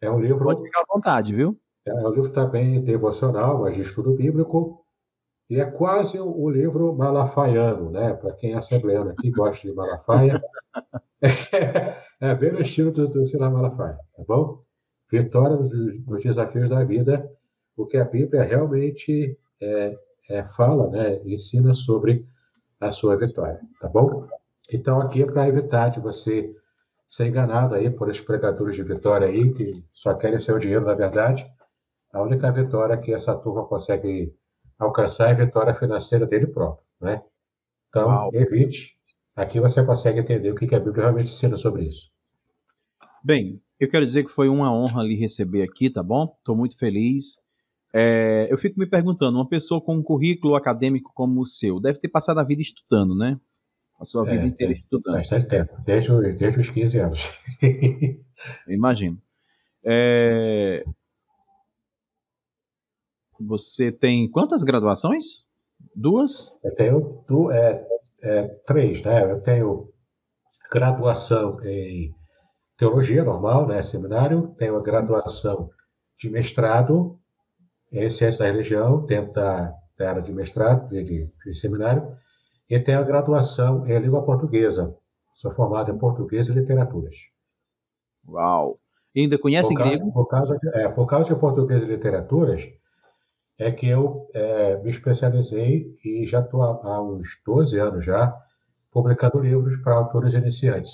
[0.01, 0.44] é um livro.
[0.44, 1.59] Pode ficar à vontade, viu?
[1.86, 4.84] É um livro também devocional, mas de estudo bíblico,
[5.51, 8.14] e é quase o livro malafaiano, né?
[8.14, 10.40] Para quem é assembleano aqui gosta de Malafaia,
[12.20, 14.62] é, bem no estilo do, do Silas Malafaia, tá bom?
[15.11, 17.28] Vitória nos, nos, desafios da vida,
[17.76, 19.98] o que a Bíblia realmente é,
[20.28, 21.20] é, fala, né?
[21.24, 22.24] Ensina sobre
[22.78, 24.28] a sua vitória, tá bom?
[24.72, 26.55] Então aqui é para evitar de você
[27.11, 30.94] ser enganado aí por esses pregadores de vitória aí que só querem seu dinheiro, na
[30.94, 31.44] verdade.
[32.12, 34.32] A única vitória que essa turma consegue
[34.78, 37.20] alcançar é a vitória financeira dele próprio, né?
[37.88, 38.30] Então, Uau.
[38.32, 38.96] evite.
[39.34, 42.08] Aqui você consegue entender o que a Bíblia realmente ensina sobre isso.
[43.24, 46.32] Bem, eu quero dizer que foi uma honra lhe receber aqui, tá bom?
[46.38, 47.36] Estou muito feliz.
[47.92, 51.98] É, eu fico me perguntando, uma pessoa com um currículo acadêmico como o seu, deve
[51.98, 53.38] ter passado a vida estudando, né?
[54.01, 55.16] A sua vida é, inteira é, estudando.
[55.16, 57.28] Bastante tempo, desde, desde os 15 anos.
[58.66, 59.20] Imagino.
[59.84, 60.82] É,
[63.38, 65.44] você tem quantas graduações?
[65.94, 66.51] Duas?
[66.64, 67.86] Eu tenho du é,
[68.22, 69.30] é, três, né?
[69.30, 69.92] Eu tenho
[70.70, 72.14] graduação em
[72.78, 73.82] teologia normal, né?
[73.82, 74.55] Seminário.
[74.59, 75.70] Tenho a graduação
[76.18, 77.18] de mestrado
[77.92, 82.16] em ciência da religião, dentro da, da área de mestrado, de, de, de seminário.
[82.70, 84.96] E tenho a graduação em língua portuguesa.
[85.34, 87.16] Sou formado em português e literaturas.
[88.28, 88.78] Uau!
[89.12, 90.12] E ainda conhece por grego?
[90.12, 92.68] por, causa de, é, por causa de português e literaturas,
[93.58, 98.32] é que eu é, me especializei e já estou há, há, uns 12 anos já
[98.92, 100.92] publicando livros para autores iniciantes.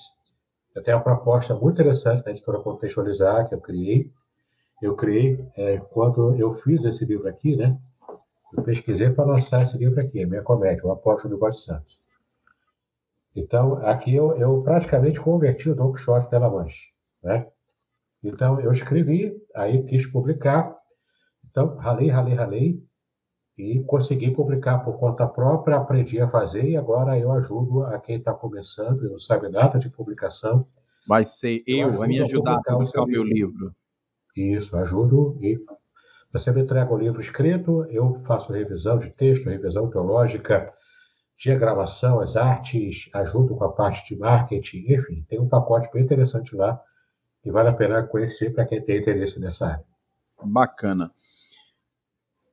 [0.75, 4.11] Eu tenho uma proposta muito interessante da editora Contextualizar que eu criei.
[4.81, 7.79] Eu criei é, quando eu fiz esse livro aqui, né?
[8.65, 12.01] Pesquisei para lançar esse livro aqui, minha comédia, O Apóstolo do God Santos.
[13.35, 16.91] Então, aqui eu, eu praticamente converti o Don Quixote de La Manche,
[17.23, 17.47] né?
[18.25, 20.75] Então, eu escrevi, aí quis publicar,
[21.49, 22.83] então, ralei, ralei, ralei
[23.57, 28.17] e consegui publicar por conta própria, aprendi a fazer e agora eu ajudo a quem
[28.17, 30.63] está começando e não sabe nada de publicação.
[31.07, 33.53] Vai ser eu, eu a me ajudar a publicar o meu livro.
[33.53, 33.77] livro.
[34.37, 35.59] Isso, ajudo e
[36.39, 40.73] você me entrega o livro escrito, eu faço revisão de texto, revisão teológica,
[41.39, 46.55] diagramação, as artes, ajudo com a parte de marketing, enfim, tem um pacote bem interessante
[46.55, 46.81] lá
[47.45, 49.85] e vale a pena conhecer para quem tem interesse nessa área.
[50.43, 51.11] Bacana.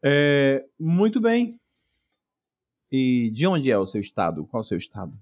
[0.02, 1.60] É, muito bem.
[2.92, 4.46] E de onde é o seu estado?
[4.46, 5.18] Qual é o seu estado?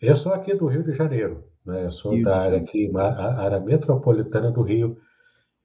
[0.00, 1.44] Eu sou aqui do Rio de Janeiro.
[1.66, 1.84] Né?
[1.84, 4.96] Eu sou Rio da área aqui, a área metropolitana do Rio,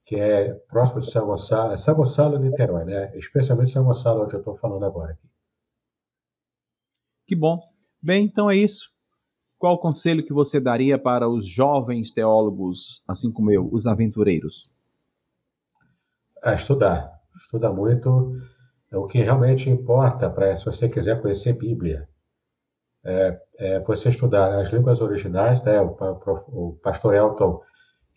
[0.05, 3.17] que é próximo de São Gonçalo, é São Gonçalo e Niterói, né?
[3.17, 5.17] Especialmente São Gonçalo, onde eu estou falando agora.
[7.27, 7.59] Que bom.
[8.01, 8.93] Bem, então é isso.
[9.57, 14.69] Qual o conselho que você daria para os jovens teólogos, assim como eu, os aventureiros?
[16.43, 18.37] A estudar estuda muito
[18.91, 22.07] é o que realmente importa para se você quiser conhecer Bíblia.
[23.03, 25.79] É, é você estudar as línguas originais, né?
[25.79, 25.95] O,
[26.47, 27.61] o, pastor Elton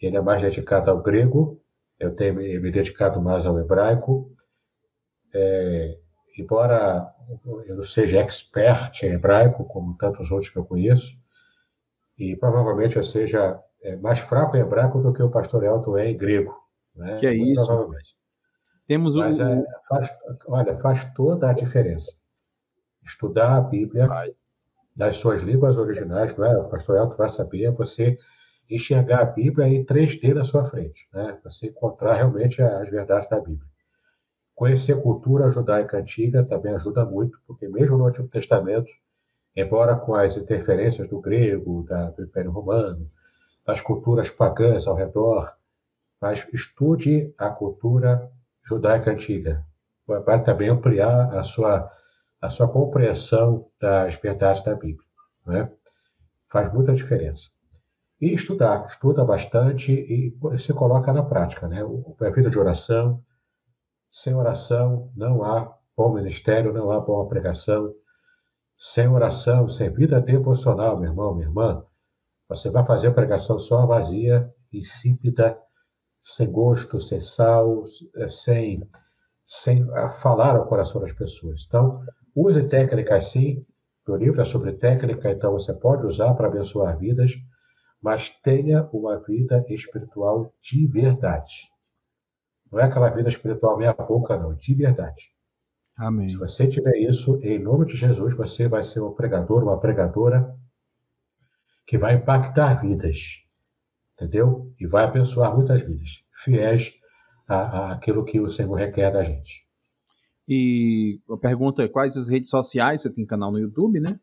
[0.01, 1.61] ele é mais dedicado ao grego,
[1.99, 4.31] eu tenho me, dedicado mais ao hebraico.
[5.35, 5.99] É,
[6.39, 7.13] embora
[7.67, 11.17] eu não seja expert em hebraico, como tantos outros que eu conheço,
[12.17, 16.11] e provavelmente eu seja é, mais fraco em hebraico do que o pastor Elton é
[16.11, 16.55] em grego.
[16.95, 17.17] Né?
[17.19, 18.19] Que é Muito isso?
[18.87, 19.19] Temos o.
[19.19, 20.11] Mas é, faz,
[20.47, 22.11] olha, faz toda a diferença.
[23.05, 24.49] Estudar a Bíblia faz.
[24.97, 26.57] nas suas línguas originais, não é?
[26.57, 28.17] O pastor Elton vai saber, você
[28.69, 31.39] enxergar a Bíblia em 3D na sua frente, né?
[31.45, 33.69] Você encontrar realmente as verdades da Bíblia.
[34.55, 38.91] Conhecer a cultura judaica antiga também ajuda muito, porque mesmo no Antigo Testamento,
[39.55, 43.11] embora com as interferências do grego, da, do Império Romano,
[43.65, 45.57] das culturas pagãs ao redor,
[46.21, 48.31] mas estude a cultura
[48.65, 49.65] judaica antiga.
[50.07, 51.91] Vai também ampliar a sua,
[52.41, 55.07] a sua compreensão das verdades da Bíblia.
[55.47, 55.71] Né?
[56.49, 57.51] Faz muita diferença.
[58.21, 61.69] E estudar, estuda bastante e se coloca na prática.
[61.69, 61.83] Né?
[61.83, 63.23] A vida de oração,
[64.11, 67.89] sem oração não há bom ministério, não há boa pregação.
[68.77, 71.85] Sem oração, sem vida devocional, meu irmão, minha irmã,
[72.49, 75.59] você vai fazer a pregação só vazia, insípida,
[76.23, 77.85] sem gosto, sem sal,
[78.17, 78.89] é, sem,
[79.47, 79.85] sem
[80.21, 81.65] falar ao coração das pessoas.
[81.67, 82.03] Então,
[82.35, 83.59] use técnicas sim,
[84.07, 87.33] Meu livro é sobre técnica, então você pode usar para abençoar vidas,
[88.01, 91.69] mas tenha uma vida espiritual de verdade.
[92.71, 95.33] Não é aquela vida espiritual meia boca, não, de verdade.
[95.99, 96.29] Amém.
[96.29, 100.55] Se você tiver isso, em nome de Jesus, você vai ser um pregador, uma pregadora
[101.87, 103.43] que vai impactar vidas,
[104.15, 104.73] entendeu?
[104.79, 106.93] E vai abençoar muitas vidas, fiéis
[107.49, 109.67] a, aquilo que o Senhor requer da gente.
[110.47, 113.03] E a pergunta é quais as redes sociais?
[113.03, 114.21] Você tem canal no YouTube, né?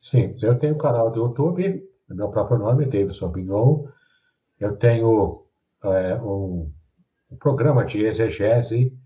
[0.00, 3.86] Sim, eu tenho canal do YouTube, meu próprio nome, Davidson Bignon.
[4.58, 5.44] Eu tenho
[5.82, 6.72] é, um,
[7.30, 8.96] um, programa de exegese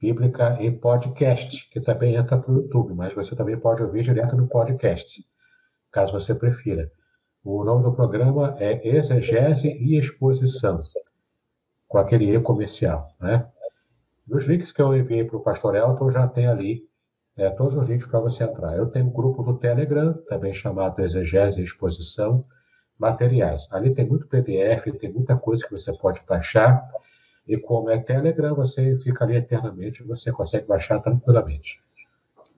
[0.00, 4.36] bíblica em podcast, que também entra para o YouTube, mas você também pode ouvir direto
[4.36, 5.24] no podcast,
[5.90, 6.90] caso você prefira.
[7.44, 10.78] O nome do programa é Exegese e Exposição
[11.86, 13.48] com aquele E comercial, né?
[14.26, 16.88] Nos links que eu enviei para o Pastor Elton, já tem ali
[17.36, 18.76] é, todos os links para você entrar.
[18.76, 22.36] Eu tenho um grupo do Telegram, também chamado Exegese e Exposição,
[22.98, 23.68] Materiais.
[23.70, 26.88] Ali tem muito PDF, tem muita coisa que você pode baixar,
[27.46, 31.80] e como é Telegram, você fica ali eternamente, você consegue baixar tranquilamente.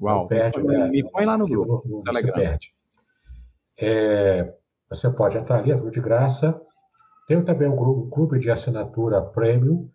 [0.01, 0.89] Uau, não perde, me, né?
[0.89, 2.35] me põe lá no grupo, não, não Telegram.
[2.35, 2.73] perde.
[3.77, 4.55] É,
[4.89, 6.61] você pode entrar ali, é tudo de graça,
[7.27, 9.91] tenho também um, grupo, um clube de assinatura premium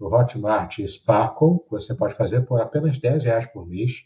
[0.00, 4.04] no Hotmart Sparkle, que você pode fazer por apenas 10 reais por mês.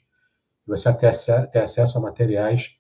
[0.67, 1.11] Você tem,
[1.53, 2.77] tem acesso a materiais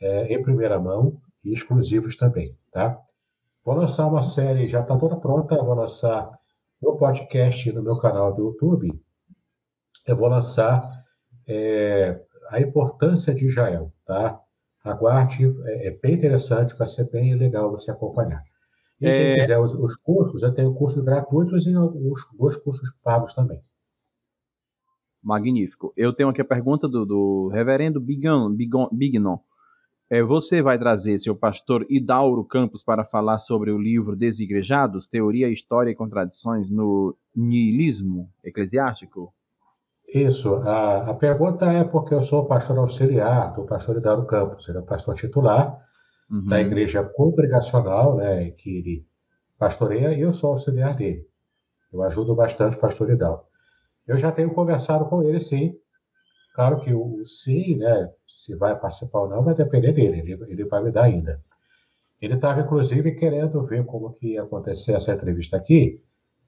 [0.00, 2.98] é, em primeira mão e exclusivos também, tá?
[3.64, 6.30] Vou lançar uma série, já está toda pronta, vou lançar
[6.82, 8.92] no podcast no meu canal do YouTube.
[10.06, 10.82] Eu vou lançar
[11.48, 12.20] é,
[12.50, 14.38] a importância de Israel, tá?
[14.84, 18.42] Aguarde, é, é bem interessante, vai ser bem legal você acompanhar.
[19.00, 19.40] E quem é...
[19.40, 23.62] quiser os, os, cursos, eu tenho cursos gratuitos e alguns dois cursos pagos também.
[25.24, 25.92] Magnífico.
[25.96, 28.50] Eu tenho aqui a pergunta do, do reverendo Bignon.
[28.50, 29.38] Bignon, Bignon.
[30.10, 35.48] É, você vai trazer seu pastor Idauro Campos para falar sobre o livro Desigrejados, Teoria,
[35.48, 39.32] História e Contradições no Nihilismo Eclesiástico?
[40.06, 40.54] Isso.
[40.56, 44.82] A, a pergunta é porque eu sou pastor auxiliar do pastor Idauro Campos, ele é
[44.82, 45.76] pastor titular,
[46.30, 46.46] uhum.
[46.46, 49.06] da igreja congregacional, né, que ele
[49.58, 51.26] pastoreia, e eu sou auxiliar dele.
[51.92, 53.44] Eu ajudo bastante o pastor Hidalgo.
[54.06, 55.74] Eu já tenho conversado com ele, sim.
[56.54, 60.64] Claro que o sim, né, se vai participar ou não, vai depender dele, ele, ele
[60.64, 61.40] vai me dar ainda.
[62.20, 66.00] Ele estava, inclusive, querendo ver como que ia acontecer essa entrevista aqui,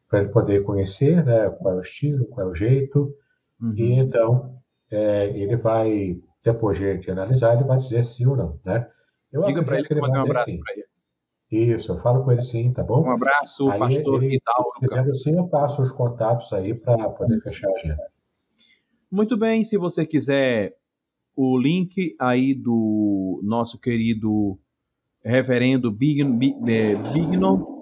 [0.08, 3.12] para ele poder conhecer né, qual é o estilo, qual é o jeito,
[3.60, 3.74] uhum.
[3.74, 4.56] e então
[4.90, 8.88] é, ele vai, depois de analisar, ele vai dizer sim ou não, né?
[9.32, 10.84] Eu Diga para ele que ele um abraço para ele.
[11.50, 13.04] Isso, eu falo com ele sim, tá bom?
[13.04, 14.72] Um abraço, aí, pastor ele, Hidalgo.
[14.82, 18.02] Dizendo sim, eu passo os contatos aí para poder fechar a agenda.
[19.10, 20.76] Muito bem, se você quiser
[21.36, 24.58] o link aí do nosso querido
[25.22, 27.76] reverendo Bignon, Bignon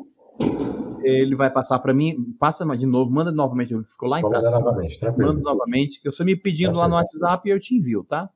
[1.03, 4.59] ele vai passar para mim, passa de novo, manda novamente, ele ficou lá em casa.
[4.59, 6.81] Novamente, manda novamente, que você me pedindo tranquilo.
[6.81, 8.31] lá no WhatsApp e eu te envio, tá?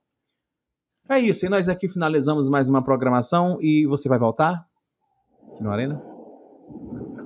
[1.07, 4.68] É isso, e nós aqui finalizamos mais uma programação e você vai voltar
[5.53, 6.01] aqui no Arena?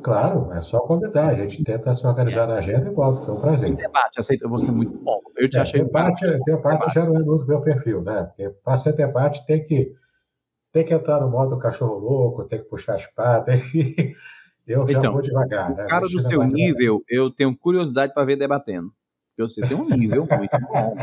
[0.01, 1.29] Claro, é só convidar.
[1.29, 2.55] A gente tenta se organizar yes.
[2.55, 3.69] na agenda e volta, foi um prazer.
[3.69, 5.19] Tem debate, aceita, você é muito bom.
[5.37, 5.83] Eu te é, achei.
[5.83, 8.23] Debate, um debate já não é do meu perfil, né?
[8.23, 9.93] Porque para ser debate tem que,
[10.71, 14.15] tem que entrar no modo cachorro louco, tem que puxar a espada, tem que.
[14.65, 15.75] Eu já então, vou devagar.
[15.75, 15.85] Né?
[15.87, 18.93] Cara do seu nível, eu tenho curiosidade para ver debatendo.
[19.35, 20.95] Porque você tem um nível muito bom.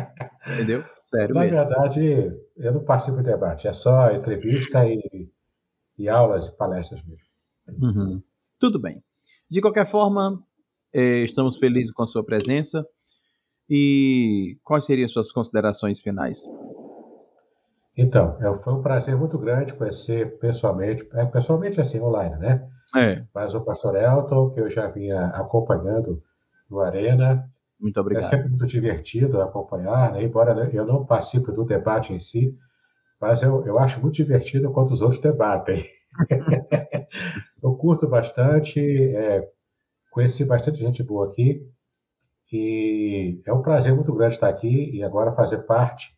[0.47, 0.85] Entendeu?
[0.97, 1.57] Sério Na mesmo.
[1.57, 3.69] verdade, eu não participo de debate.
[3.69, 5.29] É só entrevista e,
[6.01, 7.27] e aulas e palestras mesmo.
[7.69, 8.23] Uhum.
[8.59, 9.03] Tudo bem.
[9.49, 10.43] De qualquer forma,
[10.93, 12.85] eh, estamos felizes com a sua presença.
[13.69, 16.45] E quais seriam as suas considerações finais?
[17.97, 22.69] Então, é, foi um prazer muito grande conhecer pessoalmente, é, pessoalmente assim, online, né?
[22.97, 23.25] É.
[23.33, 26.21] Mas o pastor Elton, que eu já vinha acompanhando
[26.69, 27.49] no Arena,
[27.81, 28.25] muito obrigado.
[28.25, 30.23] É sempre muito divertido acompanhar, né?
[30.23, 32.51] embora eu não participe do debate em si,
[33.21, 35.85] mas eu, eu acho muito divertido quando os outros debatem.
[37.63, 39.49] eu curto bastante, é,
[40.11, 41.61] conheci bastante gente boa aqui,
[42.53, 46.13] e é um prazer muito grande estar aqui e agora fazer parte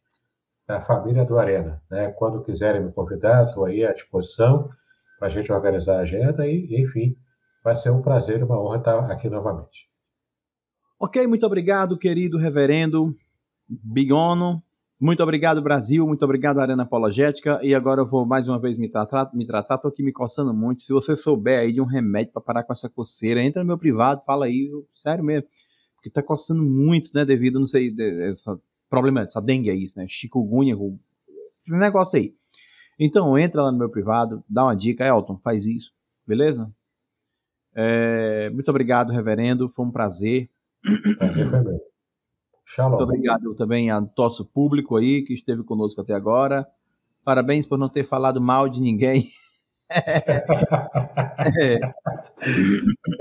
[0.67, 1.83] da família do Arena.
[1.91, 2.11] Né?
[2.13, 4.71] Quando quiserem me convidar, estou aí à disposição
[5.19, 7.15] para a gente organizar a agenda e, enfim,
[7.63, 9.91] vai ser um prazer e uma honra estar aqui novamente.
[10.99, 13.15] Ok, muito obrigado, querido reverendo
[13.69, 14.63] Bigono.
[15.03, 16.07] Muito obrigado, Brasil.
[16.07, 17.59] Muito obrigado, Arena Apologética.
[17.61, 19.29] E agora eu vou mais uma vez me tratar.
[19.35, 19.77] Me tratar.
[19.77, 20.81] Tô aqui me coçando muito.
[20.83, 23.77] Se você souber aí de um remédio para parar com essa coceira, entra no meu
[23.77, 24.71] privado, fala aí.
[24.95, 25.49] Sério mesmo.
[25.97, 27.25] Porque tá coçando muito, né?
[27.25, 27.93] Devido, não sei,
[28.31, 28.45] esse
[28.89, 30.07] problema, essa dengue aí, né?
[30.09, 30.77] Chikungunya,
[31.59, 32.33] esse negócio aí.
[32.97, 35.93] Então, entra lá no meu privado, dá uma dica, Elton, faz isso,
[36.25, 36.73] beleza?
[37.75, 40.49] É, muito obrigado, reverendo, foi um prazer.
[41.19, 41.92] Prazer foi meu.
[42.75, 42.97] Shalom.
[42.97, 46.67] Muito obrigado também ao nosso público aí que esteve conosco até agora.
[47.23, 49.29] Parabéns por não ter falado mal de ninguém.
[51.61, 51.79] é.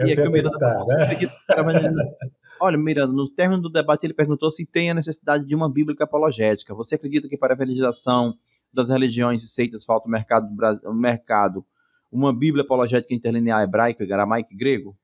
[0.05, 2.15] E aqui o Miranda né?
[2.61, 5.97] Olha, Miranda, no término do debate ele perguntou se tem a necessidade de uma Bíblia
[5.99, 6.73] apologética.
[6.73, 8.35] Você acredita que para a evangelização
[8.73, 10.47] das religiões e seitas falta o mercado,
[10.85, 11.65] o mercado
[12.09, 14.95] uma Bíblia apologética interlinear hebraico, aramaico e grego?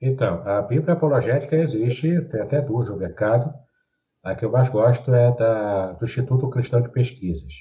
[0.00, 3.52] Então, a Bíblia apologética existe, tem até duas no mercado.
[4.22, 7.52] A que eu mais gosto é da, do Instituto Cristão de Pesquisas.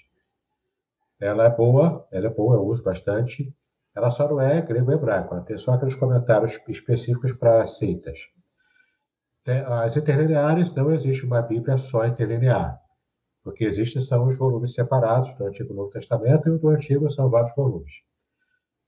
[1.20, 3.54] Ela é boa, ela é boa, eu uso bastante.
[3.96, 8.20] Ela só não é grego hebraico, ela tem só aqueles comentários específicos para seitas.
[9.68, 12.82] As interlineares não existe uma Bíblia só interlinear.
[13.46, 16.70] O que existe são os volumes separados do Antigo e Novo Testamento, e o do
[16.70, 18.02] Antigo são vários volumes.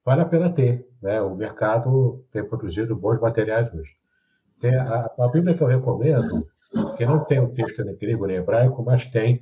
[0.04, 1.22] Vale a pena ter, né?
[1.22, 3.92] o mercado tem produzido bons materiais hoje.
[4.60, 6.48] Tem a, a Bíblia que eu recomendo,
[6.98, 9.42] que não tem o texto em grego nem hebraico, mas tem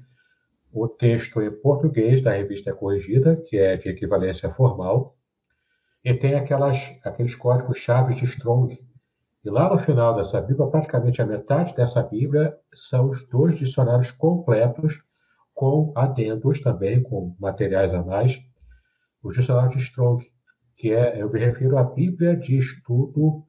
[0.71, 5.15] o texto em português da revista Corrigida, que é de equivalência formal,
[6.03, 8.77] e tem aquelas, aqueles códigos-chave de Strong.
[9.43, 14.11] E lá no final dessa Bíblia, praticamente a metade dessa Bíblia são os dois dicionários
[14.11, 15.03] completos
[15.53, 18.37] com adendos também, com materiais a mais,
[19.23, 20.25] o dicionário de Strong,
[20.78, 23.45] que é, eu me refiro à Bíblia de Estudo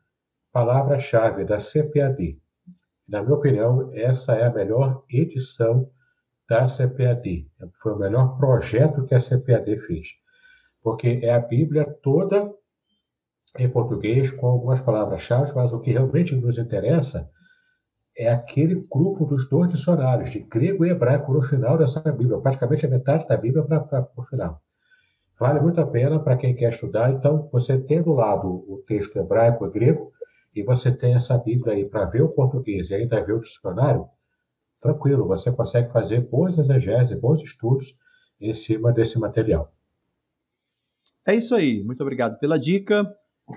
[0.52, 2.40] Palavra-Chave, da CPAD.
[3.08, 5.90] Na minha opinião, essa é a melhor edição
[6.48, 7.50] da CPAD.
[7.82, 10.08] Foi o melhor projeto que a CPAD fez.
[10.82, 12.52] Porque é a Bíblia toda
[13.58, 17.30] em português, com algumas palavras-chave, mas o que realmente nos interessa
[18.16, 22.86] é aquele grupo dos dois dicionários, de grego e hebraico, no final dessa Bíblia, praticamente
[22.86, 24.62] a metade da Bíblia para o final.
[25.38, 27.12] Vale muito a pena para quem quer estudar.
[27.12, 30.12] Então, você tem do lado o texto hebraico e grego,
[30.54, 34.08] e você tem essa Bíblia aí para ver o português e ainda ver o dicionário,
[34.80, 37.94] tranquilo, você consegue fazer boas exegeses, bons estudos
[38.40, 39.72] em cima desse material.
[41.26, 41.82] É isso aí.
[41.82, 43.04] Muito obrigado pela dica.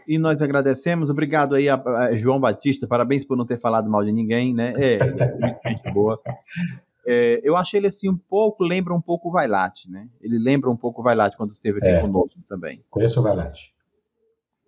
[0.07, 1.09] E nós agradecemos.
[1.09, 2.88] Obrigado aí a, a João Batista.
[2.88, 4.73] Parabéns por não ter falado mal de ninguém, né?
[4.77, 6.19] É, muito gente boa.
[7.12, 10.07] É, eu achei ele assim um pouco, lembra um pouco o Vailate, né?
[10.22, 12.84] Ele lembra um pouco o Vailate quando esteve aqui é, conosco também.
[12.88, 13.74] Conheço o Vailate.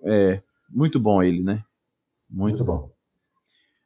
[0.03, 1.63] É, muito bom ele, né?
[2.27, 2.89] Muito, muito bom.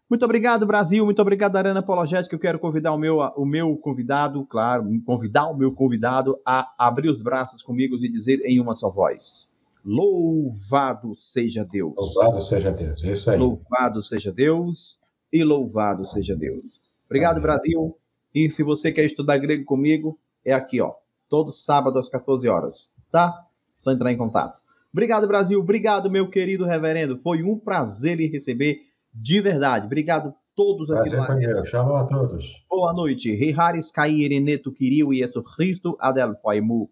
[0.10, 1.04] Muito obrigado, Brasil.
[1.04, 2.34] Muito obrigado, Arana Apologética.
[2.34, 7.10] Eu quero convidar o meu, o meu convidado, claro, convidar o meu convidado a abrir
[7.10, 9.54] os braços comigo e dizer em uma só voz:
[9.84, 11.94] Louvado seja Deus.
[11.98, 13.04] Louvado seja Deus.
[13.04, 13.38] É isso aí.
[13.38, 15.02] Louvado seja Deus
[15.34, 16.90] e louvado seja Deus.
[17.06, 17.44] Obrigado, Amém.
[17.44, 17.98] Brasil.
[18.36, 20.92] E se você quer estudar grego comigo, é aqui, ó.
[21.30, 23.34] Todo sábado às 14 horas, tá?
[23.78, 24.60] Só entrar em contato.
[24.92, 25.58] Obrigado, Brasil.
[25.58, 27.18] Obrigado, meu querido reverendo.
[27.24, 28.82] Foi um prazer lhe receber
[29.14, 29.86] de verdade.
[29.86, 31.66] Obrigado a todos aqui prazer do lado.
[31.66, 32.66] Shalom a todos.
[32.70, 33.34] Boa noite.
[33.34, 36.90] Riharis Kairineto Kiriu e Jesus Cristo Adel Faimu.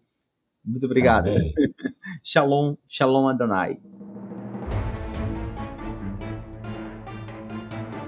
[0.64, 1.28] Muito obrigado.
[2.24, 3.78] shalom, shalom Adonai.